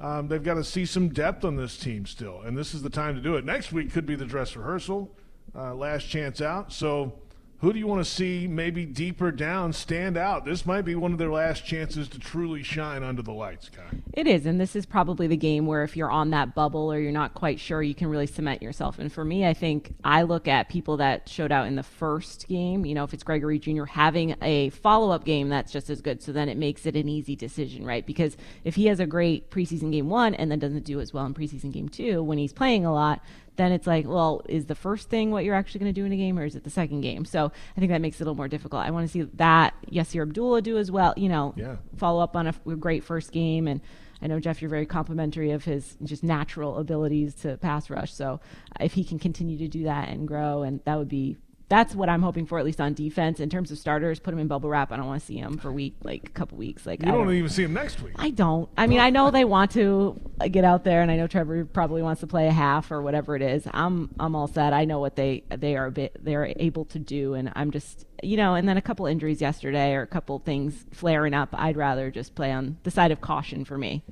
[0.00, 2.90] Um, they've got to see some depth on this team still, and this is the
[2.90, 3.44] time to do it.
[3.44, 5.10] Next week could be the dress rehearsal,
[5.54, 6.72] uh, last chance out.
[6.72, 7.14] So,
[7.60, 10.44] who do you want to see maybe deeper down stand out?
[10.44, 13.98] This might be one of their last chances to truly shine under the lights, Kai.
[14.12, 17.00] It is, and this is probably the game where if you're on that bubble or
[17.00, 19.00] you're not quite sure, you can really cement yourself.
[19.00, 22.46] And for me, I think I look at people that showed out in the first
[22.46, 22.86] game.
[22.86, 26.22] You know, if it's Gregory Junior having a follow up game that's just as good,
[26.22, 28.06] so then it makes it an easy decision, right?
[28.06, 31.26] Because if he has a great preseason game one and then doesn't do as well
[31.26, 33.20] in preseason game two when he's playing a lot,
[33.58, 36.12] then it's like, well, is the first thing what you're actually going to do in
[36.12, 37.26] a game, or is it the second game?
[37.26, 38.82] So I think that makes it a little more difficult.
[38.86, 41.12] I want to see that Yasir Abdullah do as well.
[41.16, 41.76] You know, Yeah.
[41.96, 43.68] follow up on a, a great first game.
[43.68, 43.82] And
[44.22, 48.12] I know Jeff, you're very complimentary of his just natural abilities to pass rush.
[48.14, 48.40] So
[48.80, 51.36] if he can continue to do that and grow, and that would be.
[51.68, 53.40] That's what I'm hoping for, at least on defense.
[53.40, 54.90] In terms of starters, put them in bubble wrap.
[54.90, 56.86] I don't want to see them for a week, like a couple weeks.
[56.86, 58.14] Like You I don't even see them next week.
[58.16, 58.70] I don't.
[58.76, 61.66] I mean, I know they want to uh, get out there, and I know Trevor
[61.66, 63.66] probably wants to play a half or whatever it is.
[63.72, 64.72] I'm I'm all set.
[64.72, 68.06] I know what they they are a bit they're able to do, and I'm just
[68.22, 68.54] you know.
[68.54, 71.50] And then a couple injuries yesterday or a couple things flaring up.
[71.52, 74.02] I'd rather just play on the side of caution for me.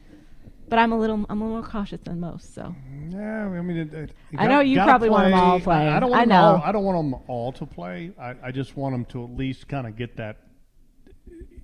[0.69, 2.55] But I'm a little I'm a little more cautious than most.
[2.55, 2.75] So
[3.09, 5.65] Yeah, I mean, it, it, you I know you probably want 'em all play.
[5.65, 5.89] playing.
[5.89, 6.57] I, I don't I want them all.
[6.59, 6.63] know.
[6.65, 8.11] I don't want them all to play.
[8.21, 10.39] I, I just want them to at least kind of get that.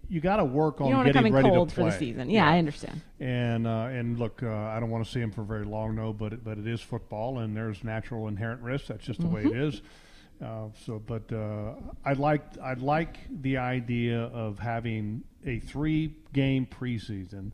[0.08, 2.28] you got to work on You don't getting ready cold to for the season.
[2.30, 3.00] Yeah, I understand.
[3.18, 6.12] And uh, and look, uh, I don't want to see him for very long, no.
[6.12, 8.88] But it, but it is football, and there's natural inherent risks.
[8.88, 9.56] That's just the way Mm-hmm.
[9.56, 9.82] it is.
[10.42, 11.74] Uh, so, but uh,
[12.04, 17.52] I like I like the idea of having a three game preseason.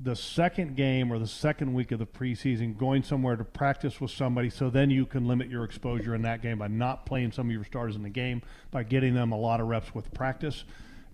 [0.00, 4.10] The second game or the second week of the preseason, going somewhere to practice with
[4.10, 7.46] somebody, so then you can limit your exposure in that game by not playing some
[7.46, 8.42] of your starters in the game,
[8.72, 10.64] by getting them a lot of reps with practice.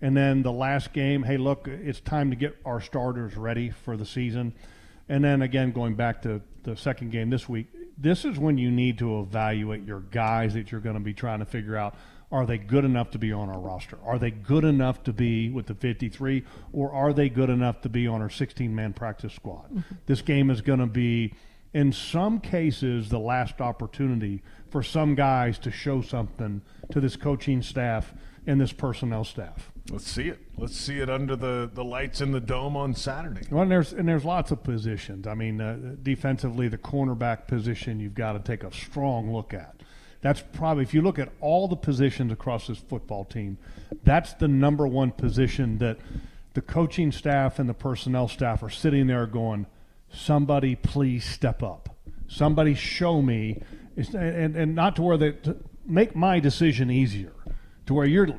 [0.01, 3.95] And then the last game, hey, look, it's time to get our starters ready for
[3.97, 4.53] the season.
[5.07, 7.67] And then again, going back to the second game this week,
[7.99, 11.39] this is when you need to evaluate your guys that you're going to be trying
[11.39, 11.95] to figure out
[12.31, 13.97] are they good enough to be on our roster?
[14.05, 17.89] Are they good enough to be with the 53, or are they good enough to
[17.89, 19.83] be on our 16 man practice squad?
[20.05, 21.33] This game is going to be,
[21.73, 26.61] in some cases, the last opportunity for some guys to show something
[26.91, 28.13] to this coaching staff
[28.47, 29.71] and this personnel staff.
[29.89, 30.39] Let's see it.
[30.57, 33.41] Let's see it under the, the lights in the dome on Saturday.
[33.49, 35.27] Well, and there's and there's lots of positions.
[35.27, 39.80] I mean, uh, defensively, the cornerback position you've got to take a strong look at.
[40.21, 43.57] That's probably if you look at all the positions across this football team,
[44.03, 45.97] that's the number one position that
[46.53, 49.65] the coaching staff and the personnel staff are sitting there going,
[50.11, 51.95] "Somebody please step up.
[52.27, 53.61] Somebody show me,"
[53.95, 57.33] It's- and and not to where they to make my decision easier,
[57.87, 58.29] to where you're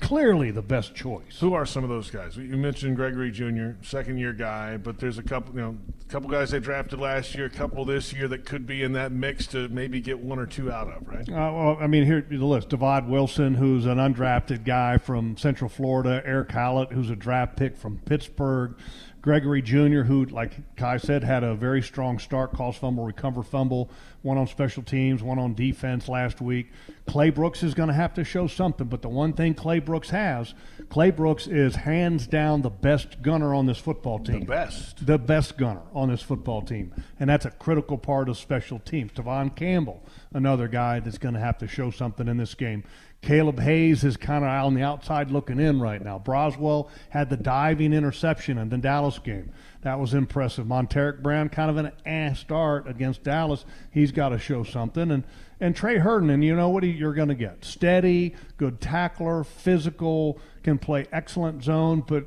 [0.00, 1.38] clearly the best choice.
[1.40, 2.36] Who are some of those guys?
[2.36, 6.28] You mentioned Gregory Junior, second year guy, but there's a couple, you know, a couple
[6.28, 9.46] guys they drafted last year, a couple this year that could be in that mix
[9.48, 11.28] to maybe get one or two out of, right?
[11.28, 15.68] Uh, well, I mean, here the list: Divaad Wilson, who's an undrafted guy from Central
[15.68, 18.74] Florida; Erick Hallett, who's a draft pick from Pittsburgh;
[19.22, 23.90] Gregory Junior, who, like Kai said, had a very strong start, calls fumble, recover fumble,
[24.22, 26.70] one on special teams, one on defense last week.
[27.06, 30.54] Claybrooks is going to have to show something, but the one thing Claybrooks has,
[30.88, 35.06] Claybrooks is hands down the best gunner on this football team The best.
[35.06, 39.12] the best gunner on this football team, and that's a critical part of special teams.
[39.12, 40.02] Tevaughn Campbell,
[40.32, 42.84] another guy that's going to have to show something in this game.
[43.22, 46.18] Caleb Hayes is kind of on the outside looking in right now.
[46.18, 49.52] Braswell had the diving interception in the Dallas game.
[49.82, 50.66] That was impressive.
[50.66, 53.64] Montaric Brown, kind of an ass start against Dallas.
[53.90, 55.10] He's got to show something.
[55.10, 55.24] And
[55.62, 57.62] and Tre Herndon, and you know what he, you're going to get?
[57.66, 62.24] Steady, good tackler, physical, can play excellent zone, but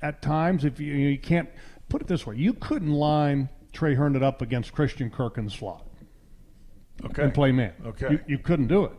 [0.00, 1.50] at times, if you, you can't
[1.90, 5.50] put it this way, you couldn't line Tre Herndon up against Christian Kirk in the
[5.50, 5.84] slot
[7.04, 7.22] Okay.
[7.24, 7.74] and play man.
[7.84, 8.12] Okay.
[8.12, 8.92] you, you couldn't do it.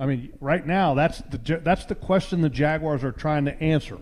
[0.00, 3.98] I mean, right now, that's the that's the question the Jaguars are trying to answer.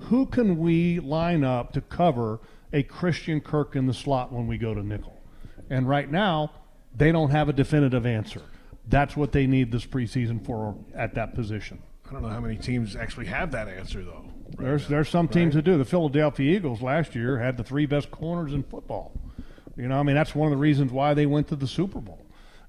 [0.00, 2.40] Who can we line up to cover
[2.72, 5.18] a Christian Kirk in the slot when we go to nickel?
[5.70, 6.52] And right now,
[6.94, 8.42] they don't have a definitive answer.
[8.88, 11.82] That's what they need this preseason for at that position.
[12.08, 14.24] I don't know how many teams actually have that answer, though.
[14.56, 15.64] right There's now, there's some teams right?
[15.64, 15.78] that do.
[15.78, 19.12] The Philadelphia Eagles last year had the three best corners in football.
[19.76, 22.00] You know, I mean that's one of the reasons why they went to the Super
[22.00, 22.18] Bowl.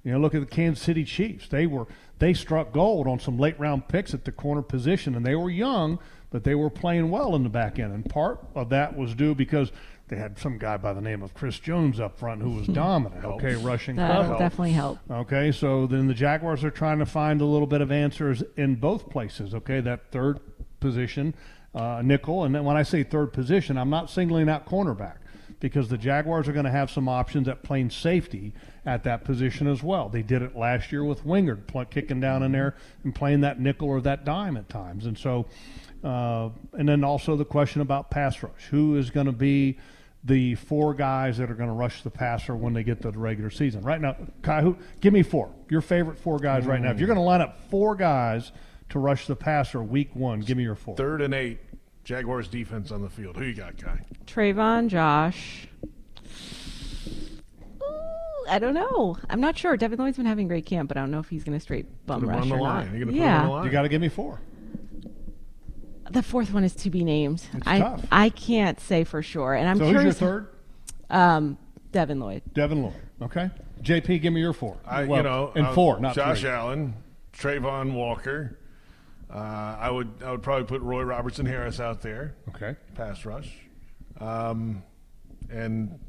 [0.04, 1.48] You know, look at the Kansas City Chiefs.
[1.50, 1.88] They were
[2.20, 5.50] they struck gold on some late round picks at the corner position, and they were
[5.50, 7.94] young, but they were playing well in the back end.
[7.94, 9.72] And part of that was due because
[10.08, 13.24] they had some guy by the name of Chris Jones up front who was dominant.
[13.24, 14.40] Okay, rushing That'll cover.
[14.40, 15.00] definitely help.
[15.10, 18.76] Okay, so then the Jaguars are trying to find a little bit of answers in
[18.76, 19.54] both places.
[19.54, 20.40] Okay, that third
[20.80, 21.36] position,
[21.76, 25.19] uh, nickel, and then when I say third position, I'm not singling out cornerback
[25.60, 28.54] because the Jaguars are going to have some options at playing safety
[28.86, 30.10] at that position as well.
[30.10, 33.60] They did it last year with Wingard pl- kicking down in there and playing that
[33.60, 35.46] nickel or that dime at times, and so,
[36.04, 39.78] uh, and then also the question about pass rush: who is going to be
[40.24, 43.18] the four guys that are going to rush the passer when they get to the
[43.18, 43.82] regular season.
[43.84, 45.54] Right now, Kai, who, give me four.
[45.70, 46.92] Your favorite four guys right now.
[46.92, 48.52] If you're going to line up four guys
[48.90, 50.96] to rush the passer week one, give me your four.
[50.98, 51.60] Third and eight,
[52.10, 53.38] Jaguars defense on the field.
[53.38, 54.04] Who you got, Guy?
[54.26, 55.68] Travon, Josh.
[57.84, 59.16] Ooh, I don't know.
[59.30, 59.78] I'm not sure.
[59.78, 61.62] Devin Lloyd's been having a great camp, but I don't know if he's going to
[61.62, 62.86] straight bum Put him rush on the or line.
[62.88, 62.98] not.
[62.98, 63.66] You're going to put him on the line.
[63.66, 64.42] You got to give me four.
[66.10, 67.44] The fourth one is to be named.
[67.54, 68.04] It's I tough.
[68.12, 70.18] I can't say for sure, and I'm So who's your curious.
[70.18, 70.48] third?
[71.12, 71.60] Um,
[71.92, 72.42] Devin Lloyd.
[72.56, 72.94] Devin Lloyd.
[73.22, 73.52] Okay.
[73.84, 74.80] JP, give me your four.
[74.84, 76.50] I, Well, you know, and uh, four, not Josh three.
[76.50, 76.96] Allen,
[77.34, 78.58] Travon Walker.
[79.32, 82.76] Uh, I would I would probably put Roy Robertson Harris out there, Okay.
[82.96, 83.52] pass rush,
[84.20, 84.82] um,
[85.52, 86.00] and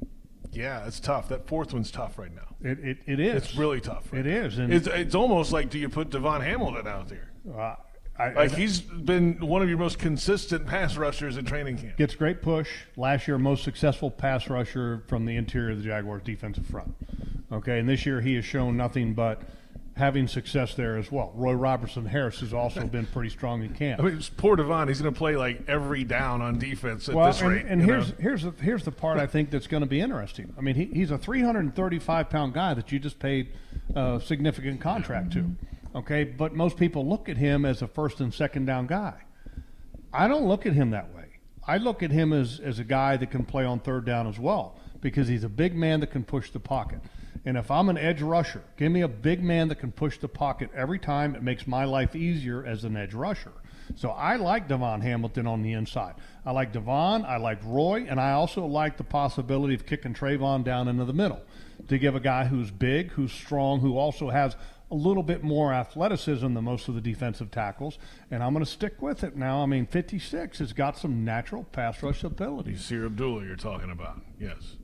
[0.52, 1.28] yeah, it's tough.
[1.28, 2.56] That fourth one's tough right now.
[2.62, 3.44] It, it, it is.
[3.44, 4.10] It's really tough.
[4.12, 4.58] Right It is.
[4.58, 7.30] And It's it's almost like do you put DaVon Hamilton out there?
[7.54, 7.76] uh,
[8.18, 11.96] I, Like I- he's been one of your most consistent pass rushers in training camp.
[11.98, 12.68] gets great push.
[12.96, 16.94] Last year, most successful pass rusher from the interior of the Jaguars defensive front.
[17.52, 19.42] Okay, and this year he has shown nothing but
[20.00, 21.32] having success there as well.
[21.36, 24.00] Roy Robertson Harris has also been pretty strong in camp.
[24.00, 24.88] I mean, it's poor DaVon.
[24.88, 27.66] He's going to play like every down on defense at well, this and, rate.
[27.66, 28.14] and here's know?
[28.18, 30.52] here's the, here's the part I think that's going to be interesting.
[30.58, 33.52] I mean, he, he's a 335 pound guy that you just paid
[33.94, 35.54] a significant contract to.
[35.94, 39.14] Okay, but most people look at him as a first and second down guy.
[40.12, 41.26] I don't look at him that way.
[41.66, 44.38] I look at him as, as a guy that can play on third down as
[44.38, 47.00] well because he's a big man that can push the pocket.
[47.44, 50.28] And if I'm an edge rusher, give me a big man that can push the
[50.28, 51.34] pocket every time.
[51.34, 53.52] It makes my life easier as an edge rusher.
[53.96, 56.14] So I like DaVon Hamilton on the inside.
[56.44, 60.64] I like DaVon, I like Roy, and I also like the possibility of kicking Travon
[60.64, 61.40] down into the middle
[61.88, 64.54] to give a guy who's big, who's strong, who also has
[64.90, 67.98] a little bit more athleticism than most of the defensive tackles,
[68.30, 69.62] and I'm going to stick with it now.
[69.62, 72.76] I mean, 56 has got some natural pass rush ability.
[72.76, 74.20] Sir Abdullah, you're talking about.
[74.38, 74.76] Yes.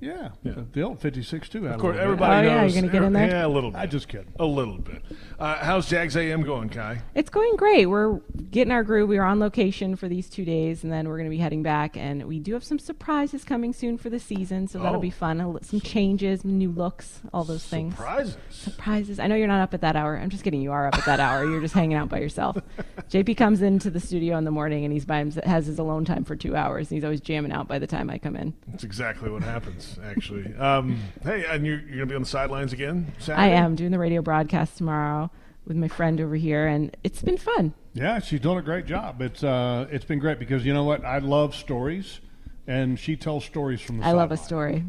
[0.00, 1.68] Yeah, the, the old 56 too.
[1.68, 3.28] Of course, everybody Oh, yeah, you're gonna get in there?
[3.28, 3.78] Yeah, a little bit.
[3.78, 4.32] I just kidding.
[4.38, 5.02] A little bit.
[5.38, 7.00] Uh, how's Jags AM going, Kai?
[7.14, 7.86] It's going great.
[7.86, 8.18] We're
[8.50, 9.08] getting our groove.
[9.08, 11.62] We are on location for these two days, and then we're going to be heading
[11.62, 11.96] back.
[11.96, 15.00] And we do have some surprises coming soon for the season, so that'll Oh.
[15.00, 15.58] be fun.
[15.62, 17.94] Some changes, new looks, all those things.
[17.94, 18.36] Surprises.
[18.50, 19.18] Surprises.
[19.20, 20.16] I know you're not up at that hour.
[20.18, 20.60] I'm just kidding.
[20.60, 21.48] You are up at that hour.
[21.48, 22.58] You're just hanging out by yourself.
[23.10, 26.04] JP comes into the studio in the morning, and he's by himself, has his alone
[26.04, 26.90] time for two hours.
[26.90, 28.52] And he's always jamming out by the time I come in.
[28.68, 30.54] That's exactly what happens, actually.
[30.56, 33.42] Um, hey, and you're, you're going to be on the sidelines again Saturday?
[33.42, 35.30] I am doing the radio broadcast tomorrow
[35.66, 37.74] with my friend over here, and it's been fun.
[37.94, 39.22] Yeah, she's doing a great job.
[39.22, 41.04] It's uh, it's been great because you know what?
[41.04, 42.20] I love stories,
[42.66, 44.06] and she tells stories from the.
[44.06, 44.84] I love a story.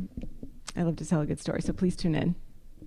[0.75, 1.61] I love to tell a good story.
[1.61, 2.35] So please tune in.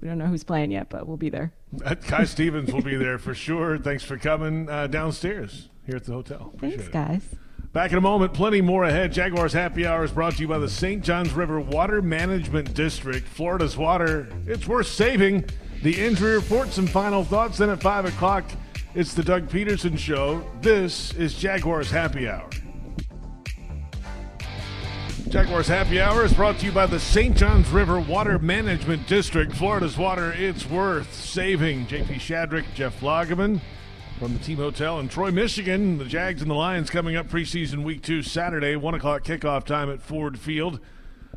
[0.00, 1.52] We don't know who's playing yet, but we'll be there.
[1.84, 3.78] Uh, Kai Stevens will be there for sure.
[3.78, 6.52] Thanks for coming uh, downstairs here at the hotel.
[6.54, 6.92] Appreciate Thanks, it.
[6.92, 7.47] guys.
[7.72, 9.12] Back in a moment, plenty more ahead.
[9.12, 11.04] Jaguars Happy Hour is brought to you by the St.
[11.04, 13.28] Johns River Water Management District.
[13.28, 15.44] Florida's water, it's worth saving.
[15.82, 17.58] The injury reports and final thoughts.
[17.58, 18.46] Then at 5 o'clock,
[18.94, 20.42] it's the Doug Pederson Show.
[20.62, 22.48] This is Jaguars Happy Hour.
[25.28, 27.36] Jaguars Happy Hour is brought to you by the St.
[27.36, 29.52] Johns River Water Management District.
[29.52, 31.86] Florida's water, it's worth saving.
[31.86, 33.60] JP Shadrick, Jeff Lageman
[34.18, 35.98] from the Team Hotel in Troy, Michigan.
[35.98, 39.88] The Jags and the Lions coming up preseason week two, Saturday, 1 o'clock kickoff time
[39.88, 40.80] at Ford Field.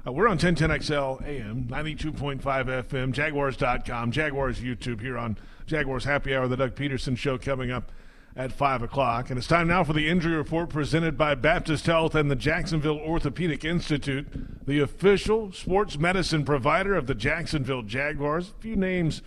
[0.06, 6.48] Uh, we're on 1010XL AM, 92.5 FM, Jaguars.com, Jaguars YouTube here on Jaguars Happy Hour,
[6.48, 7.92] the Doug Pederson Show coming up
[8.36, 9.30] at 5 o'clock.
[9.30, 13.00] And it's time now for the injury report presented by Baptist Health and the Jacksonville
[13.00, 18.50] Orthopedic Institute, the official sports medicine provider of the Jacksonville Jaguars.
[18.50, 19.22] A few names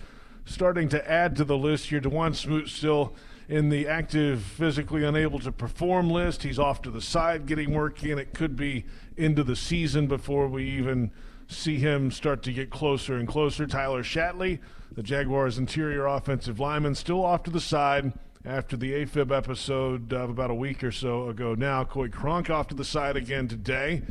[0.44, 2.00] starting to add to the list here.
[2.00, 3.14] Dawuane Smoot still
[3.49, 6.42] in the active, physically unable to perform list.
[6.42, 8.18] He's off to the side getting work in.
[8.18, 8.86] It could be
[9.16, 11.11] into the season before we even
[11.47, 13.66] see him start to get closer and closer.
[13.66, 14.61] Tyler Shatley,
[14.92, 18.12] the Jaguars' interior offensive lineman, still off to the side
[18.45, 21.84] after the AFib episode of about a week or so ago now.
[21.84, 24.03] Coy Cronk off to the side again today.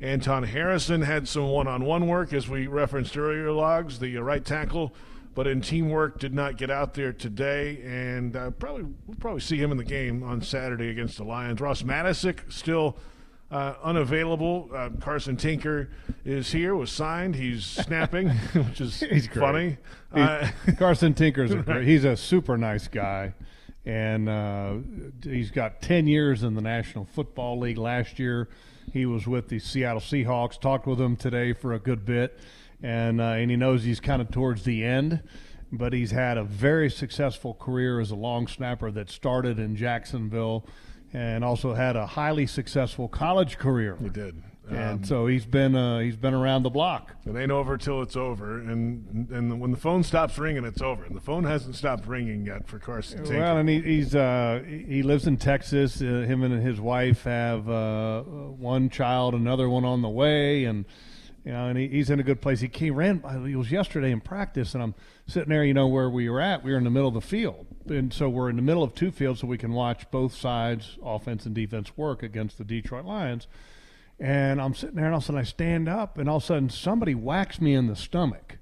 [0.00, 4.20] Anton Harrison had some one on one work, as we referenced earlier, logs, the uh,
[4.20, 4.94] right tackle,
[5.34, 7.80] but in teamwork did not get out there today.
[7.84, 11.60] And uh, probably we'll probably see him in the game on Saturday against the Lions.
[11.60, 12.96] Ross Matiscik still.
[13.50, 14.70] Uh, unavailable.
[14.74, 15.90] Uh, Carson Tinker
[16.24, 17.34] is here, was signed.
[17.34, 19.76] He's snapping, which is He's funny.
[20.10, 23.34] Uh, Carson Tinker's a great, he's a super nice guy,
[23.84, 24.76] and uh,
[25.22, 27.76] he's got ten years in the National Football League.
[27.76, 28.48] Last year,
[28.90, 30.58] he was with the Seattle Seahawks.
[30.58, 32.38] Talked with him today for a good bit,
[32.82, 35.22] and uh, and he knows he's kind of towards the end,
[35.70, 40.66] but he's had a very successful career as a long snapper that started in Jacksonville,
[41.12, 43.96] and also had a highly successful college career.
[44.00, 44.42] he did.
[44.70, 47.16] And Um, so he's been uh, he's been around the block.
[47.26, 51.02] It ain't over till it's over, and and when the phone stops ringing, it's over.
[51.04, 53.40] And the phone hasn't stopped ringing yet for Carson Tinker.
[53.40, 56.00] Well, and he, he's uh, he lives in Texas.
[56.00, 60.84] Uh, him and his wife have uh, one child, another one on the way, and
[61.44, 62.60] you know, and he, he's in a good place.
[62.60, 63.22] He came ran.
[63.46, 64.94] He was yesterday in practice, and I'm
[65.26, 65.64] sitting there.
[65.64, 66.62] You know where we were at?
[66.62, 68.94] We were in the middle of the field, and so we're in the middle of
[68.94, 73.04] two fields, so we can watch both sides, offense and defense, work against the Detroit
[73.04, 73.48] Lions.
[74.20, 76.44] And I'm sitting there, and all of a sudden I stand up, and all of
[76.44, 78.58] a sudden somebody whacks me in the stomach.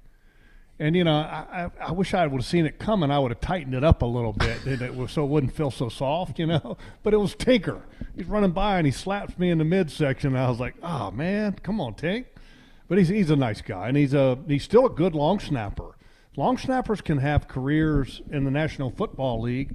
[0.79, 3.11] And you know, I, I, I wish I would have seen it coming.
[3.11, 5.69] I would have tightened it up a little bit, it was so it wouldn't feel
[5.69, 6.77] so soft, you know.
[7.03, 7.83] But it was Tinker.
[8.15, 10.35] He's running by and he slaps me in the midsection.
[10.35, 12.25] And I was like, "Oh man, come on, Tink!"
[12.91, 15.95] But he's he's a nice guy, and he's a he's still a good long snapper.
[16.35, 19.73] Long snappers can have careers in the National Football League,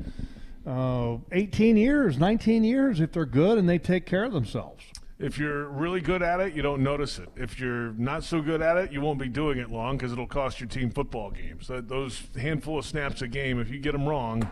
[0.67, 4.85] uh, 18 years, 19 years if they're good and they take care of themselves.
[5.19, 7.31] If you're really good at it, you don't notice it.
[7.37, 10.27] If you're not so good at it, you won't be doing it long because it'll
[10.27, 11.69] cost your team football games.
[11.69, 14.47] That, those handful of snaps a game, if you get them wrong,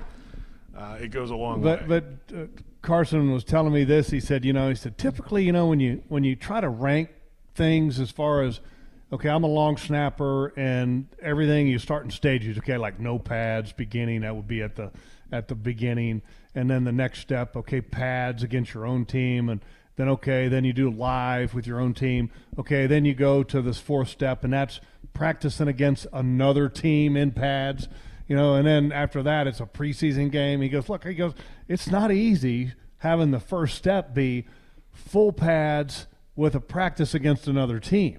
[0.74, 2.00] uh, it goes a long But way.
[2.00, 2.46] but uh,
[2.80, 4.08] Carson was telling me this.
[4.08, 6.70] He said, you know, he said typically, you know, when you when you try to
[6.70, 7.10] rank
[7.54, 8.60] things as far as
[9.12, 12.58] okay, I'm a long snapper and everything you start in stages.
[12.58, 14.90] Okay, like no pads beginning that would be at the
[15.32, 16.22] at the beginning,
[16.54, 19.60] and then the next step, okay, pads against your own team, and
[19.96, 22.30] then okay, then you do live with your own team.
[22.58, 24.80] Okay, then you go to this fourth step, and that's
[25.12, 27.88] practicing against another team in pads
[28.26, 30.62] you know, and then after that, it's a preseason game.
[30.62, 31.34] He goes, look, he goes,
[31.68, 34.46] it's not easy having the first step be
[34.90, 36.06] full pads
[36.36, 38.18] with a practice against another team.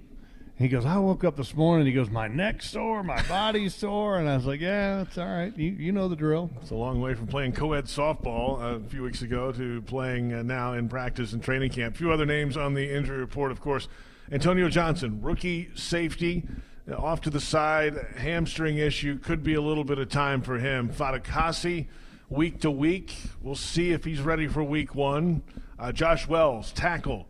[0.57, 1.85] He goes, I woke up this morning.
[1.85, 5.25] He goes, my neck's sore, my body's sore, and I was like, yeah, it's all
[5.25, 5.55] right.
[5.57, 6.49] You you know the drill.
[6.61, 10.43] It's a long way from playing co-ed softball a few weeks ago to playing uh,
[10.43, 11.95] now in practice and training camp.
[11.95, 13.89] A few other names on the injury report, of course.
[14.31, 16.47] Antonio Johnson, rookie safety,
[16.89, 19.19] uh, off to the side, hamstring issue.
[19.19, 20.87] Could be a little bit of time for him.
[20.87, 21.87] Fatukasi,
[22.29, 23.13] week to week.
[23.41, 25.43] We'll see if he's ready for week one.
[25.77, 27.27] Uh, Josh Wells, tackle.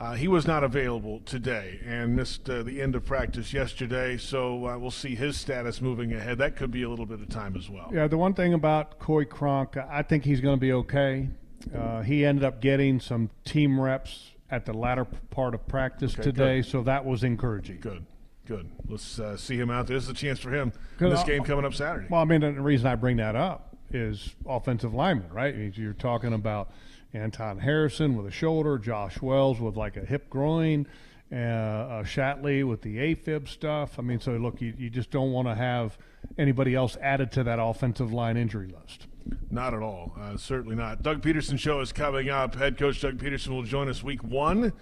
[0.00, 4.66] Uh, he was not available today and missed uh, the end of practice yesterday, so
[4.66, 6.38] uh, we'll see his status moving ahead.
[6.38, 7.90] That could be a little bit of time as well.
[7.92, 11.28] Yeah, the one thing about Coy Cronk, I think he's going to be okay.
[11.76, 16.22] Uh, he ended up getting some team reps at the latter part of practice Okay,
[16.22, 16.70] today, good.
[16.70, 17.80] so that was encouraging.
[17.80, 18.06] Good,
[18.46, 18.70] good.
[18.88, 19.98] Let's uh, see him out there.
[19.98, 22.06] This is a chance for him in this game coming up Saturday.
[22.08, 25.54] Well, I mean, the reason I bring that up is offensive lineman, right?
[25.76, 26.70] You're talking about
[27.12, 30.86] Anton Harrison with a shoulder, Josh Wells with like a hip groin,
[31.32, 33.98] uh, uh, Shatley with the AFib stuff.
[33.98, 35.98] I mean, so look, you, you just don't want to have
[36.38, 39.06] anybody else added to that offensive line injury list.
[39.50, 40.12] Not at all.
[40.20, 41.02] Uh, certainly not.
[41.02, 42.54] Doug Pederson show is coming up.
[42.54, 44.72] Head coach Doug Pederson will join us week one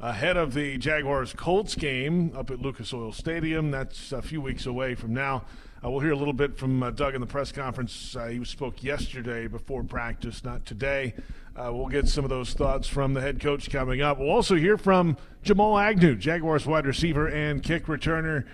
[0.00, 3.70] ahead of the Jaguars Colts game up at Lucas Oil Stadium.
[3.70, 5.44] That's a few weeks away from now.
[5.82, 8.14] Uh, we'll hear a little bit from uh, Doug in the press conference.
[8.14, 11.14] Uh, he spoke yesterday before practice, not today.
[11.56, 14.18] Uh, we'll get some of those thoughts from the head coach coming up.
[14.18, 18.44] We'll also hear from Jamal Agnew, Jaguars wide receiver and kick returner,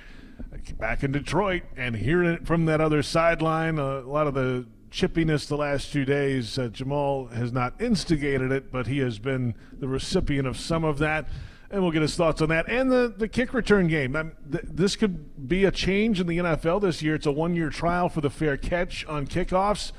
[0.52, 3.80] uh, back in Detroit, and hearing it from that other sideline.
[3.80, 6.60] Uh, a lot of the chippiness the last two days.
[6.70, 11.26] Jamal has not instigated it, but he has been the recipient of some of that.
[11.70, 14.14] And we'll get his thoughts on that and the, the kick return game.
[14.14, 17.16] Um, th- this could be a change in the NFL this year.
[17.16, 19.90] It's a one year trial for the fair catch on kickoffs.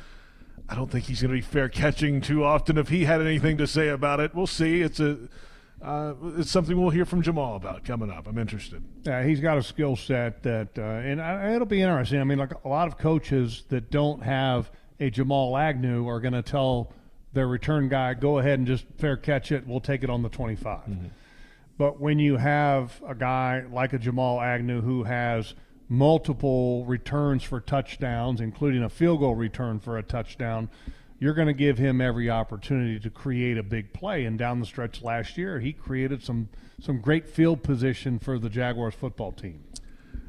[0.69, 2.77] I don't think he's going to be fair catching too often.
[2.77, 4.81] If he had anything to say about it, we'll see.
[4.81, 5.17] It's a
[5.81, 8.27] uh, it's something we'll hear from Jamal about coming up.
[8.27, 8.83] I'm interested.
[9.03, 12.19] Yeah, he's got a skill set that, uh, and I, it'll be interesting.
[12.19, 16.33] I mean, like a lot of coaches that don't have a Jamal Agnew are going
[16.33, 16.91] to tell
[17.33, 19.67] their return guy, "Go ahead and just fair catch it.
[19.67, 21.11] We'll take it on the 25."
[21.77, 25.53] But when you have a guy like a Jamal Agnew who has
[25.89, 30.69] multiple returns for touchdowns, including a field goal return for a touchdown,
[31.19, 34.25] you're going to give him every opportunity to create a big play.
[34.25, 36.49] And down the stretch last year, he created some
[36.79, 39.63] some great field position for the Jaguars football team.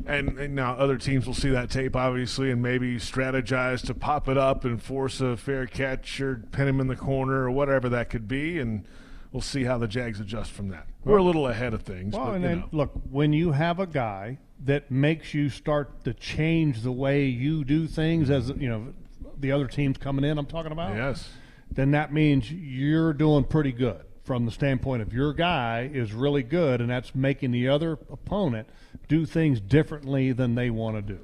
[0.06, 4.28] And, and now other teams will see that tape, obviously, and maybe strategize to pop
[4.28, 7.90] it up and force a fair catch or pin him in the corner or whatever
[7.90, 8.58] that could be.
[8.58, 8.86] And
[9.32, 10.86] we'll see how the Jags adjust from that.
[11.04, 12.14] We're a little ahead of things.
[12.14, 12.68] Well, but, and then know.
[12.72, 17.64] look, when you have a guy that makes you start to change the way you
[17.64, 18.92] do things, as you know,
[19.38, 20.96] the other teams coming in, I'm talking about.
[20.96, 21.30] Yes.
[21.70, 26.42] Then that means you're doing pretty good from the standpoint of your guy is really
[26.42, 28.68] good, and that's making the other opponent
[29.08, 31.18] do things differently than they want to do.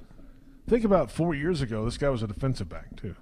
[0.67, 3.15] Think about four years ago, this guy was a defensive back, too.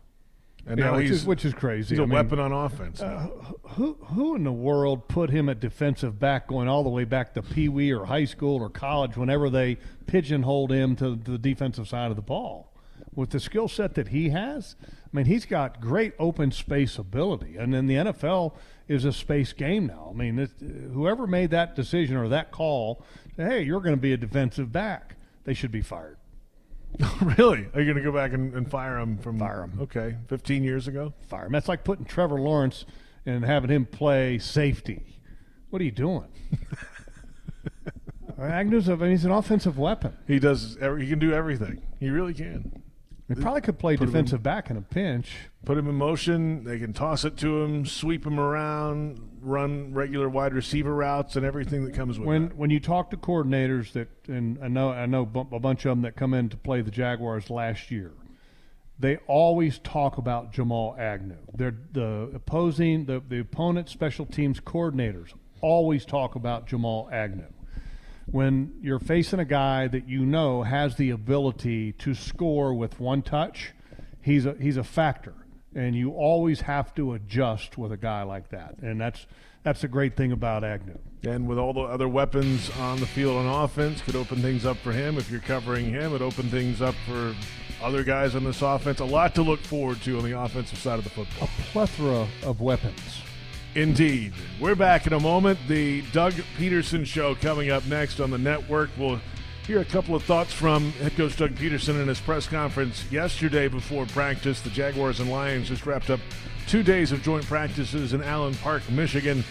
[0.67, 1.91] And Yeah, now which is which is crazy.
[1.95, 3.01] he's a I mean, weapon on offense.
[3.01, 3.31] now.
[3.71, 7.35] Who who in the world put him at defensive back going all the way back
[7.35, 11.39] to Pee Wee or high school or college whenever they pigeonholed him to, to the
[11.39, 12.69] defensive side of the ball?
[13.15, 17.57] With the skill set that he has, I mean, he's got great open space ability.
[17.59, 18.55] And then the NFL
[18.89, 20.11] is a space game now.
[20.15, 23.03] I mean, it, uh, whoever made that decision or that call,
[23.37, 26.17] hey, you're going to be a defensive back, they should be fired.
[27.39, 27.67] really?
[27.75, 29.79] Are you going to go back and, and fire him from Fire him.
[29.83, 31.13] Okay, 15 years ago.
[31.29, 31.53] Fire him.
[31.53, 32.85] That's like putting Trevor Lawrence
[33.27, 35.03] and having him play safety.
[35.71, 36.29] What are you doing?
[38.39, 40.17] Agnew's a, he's an offensive weapon.
[40.27, 40.77] He does.
[40.79, 41.83] every- He can do everything.
[42.01, 42.83] He really can.
[43.29, 45.33] He probably could play Put in- defensive back in a pinch.
[45.65, 46.65] Put him in motion.
[46.65, 51.45] They can toss it to him, sweep him around, run regular wide receiver routes, and
[51.45, 52.57] everything that comes with When that.
[52.57, 56.03] when you talk to coordinators that, and I know I know a bunch of them
[56.03, 58.13] that come in to play the Jaguars last year,
[58.99, 61.39] they always talk about Jamal Agnew.
[61.55, 65.33] They're the opposing the the opponent special teams coordinators
[65.63, 67.47] always talk about Jamal Agnew.
[68.27, 73.23] When you're facing a guy that you know has the ability to score with one
[73.23, 73.73] touch,
[74.21, 75.35] he's a he's a factor,
[75.75, 79.27] and you always have to adjust with a guy like that, and that's
[79.63, 80.99] that's the great thing about Agnew.
[81.25, 84.77] And with all the other weapons on the field on offense, could open things up
[84.79, 85.19] for him.
[85.19, 87.35] If you're covering him, it open things up for
[87.81, 89.01] other guys on this offense.
[89.01, 91.49] A lot to look forward to on the offensive side of the football.
[91.49, 93.23] A plethora of weapons.
[93.75, 94.35] Indeed.
[94.61, 95.59] We're back in a moment.
[95.67, 98.91] The Doug Pederson show coming up next on the network.
[98.99, 99.21] We'll
[99.67, 103.69] hear a couple of thoughts from head coach Doug Pederson in his press conference yesterday
[103.69, 104.61] before practice.
[104.61, 106.21] The Jaguars and Lions just wrapped up
[106.67, 109.45] two days of joint practices in Allen Park, Michigan.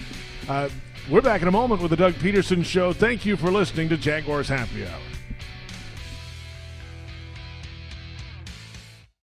[0.50, 0.70] Uh,
[1.10, 2.94] we're back in a moment with the Doug Pederson show.
[2.94, 5.11] Thank you for listening to Jaguars Happy Hour.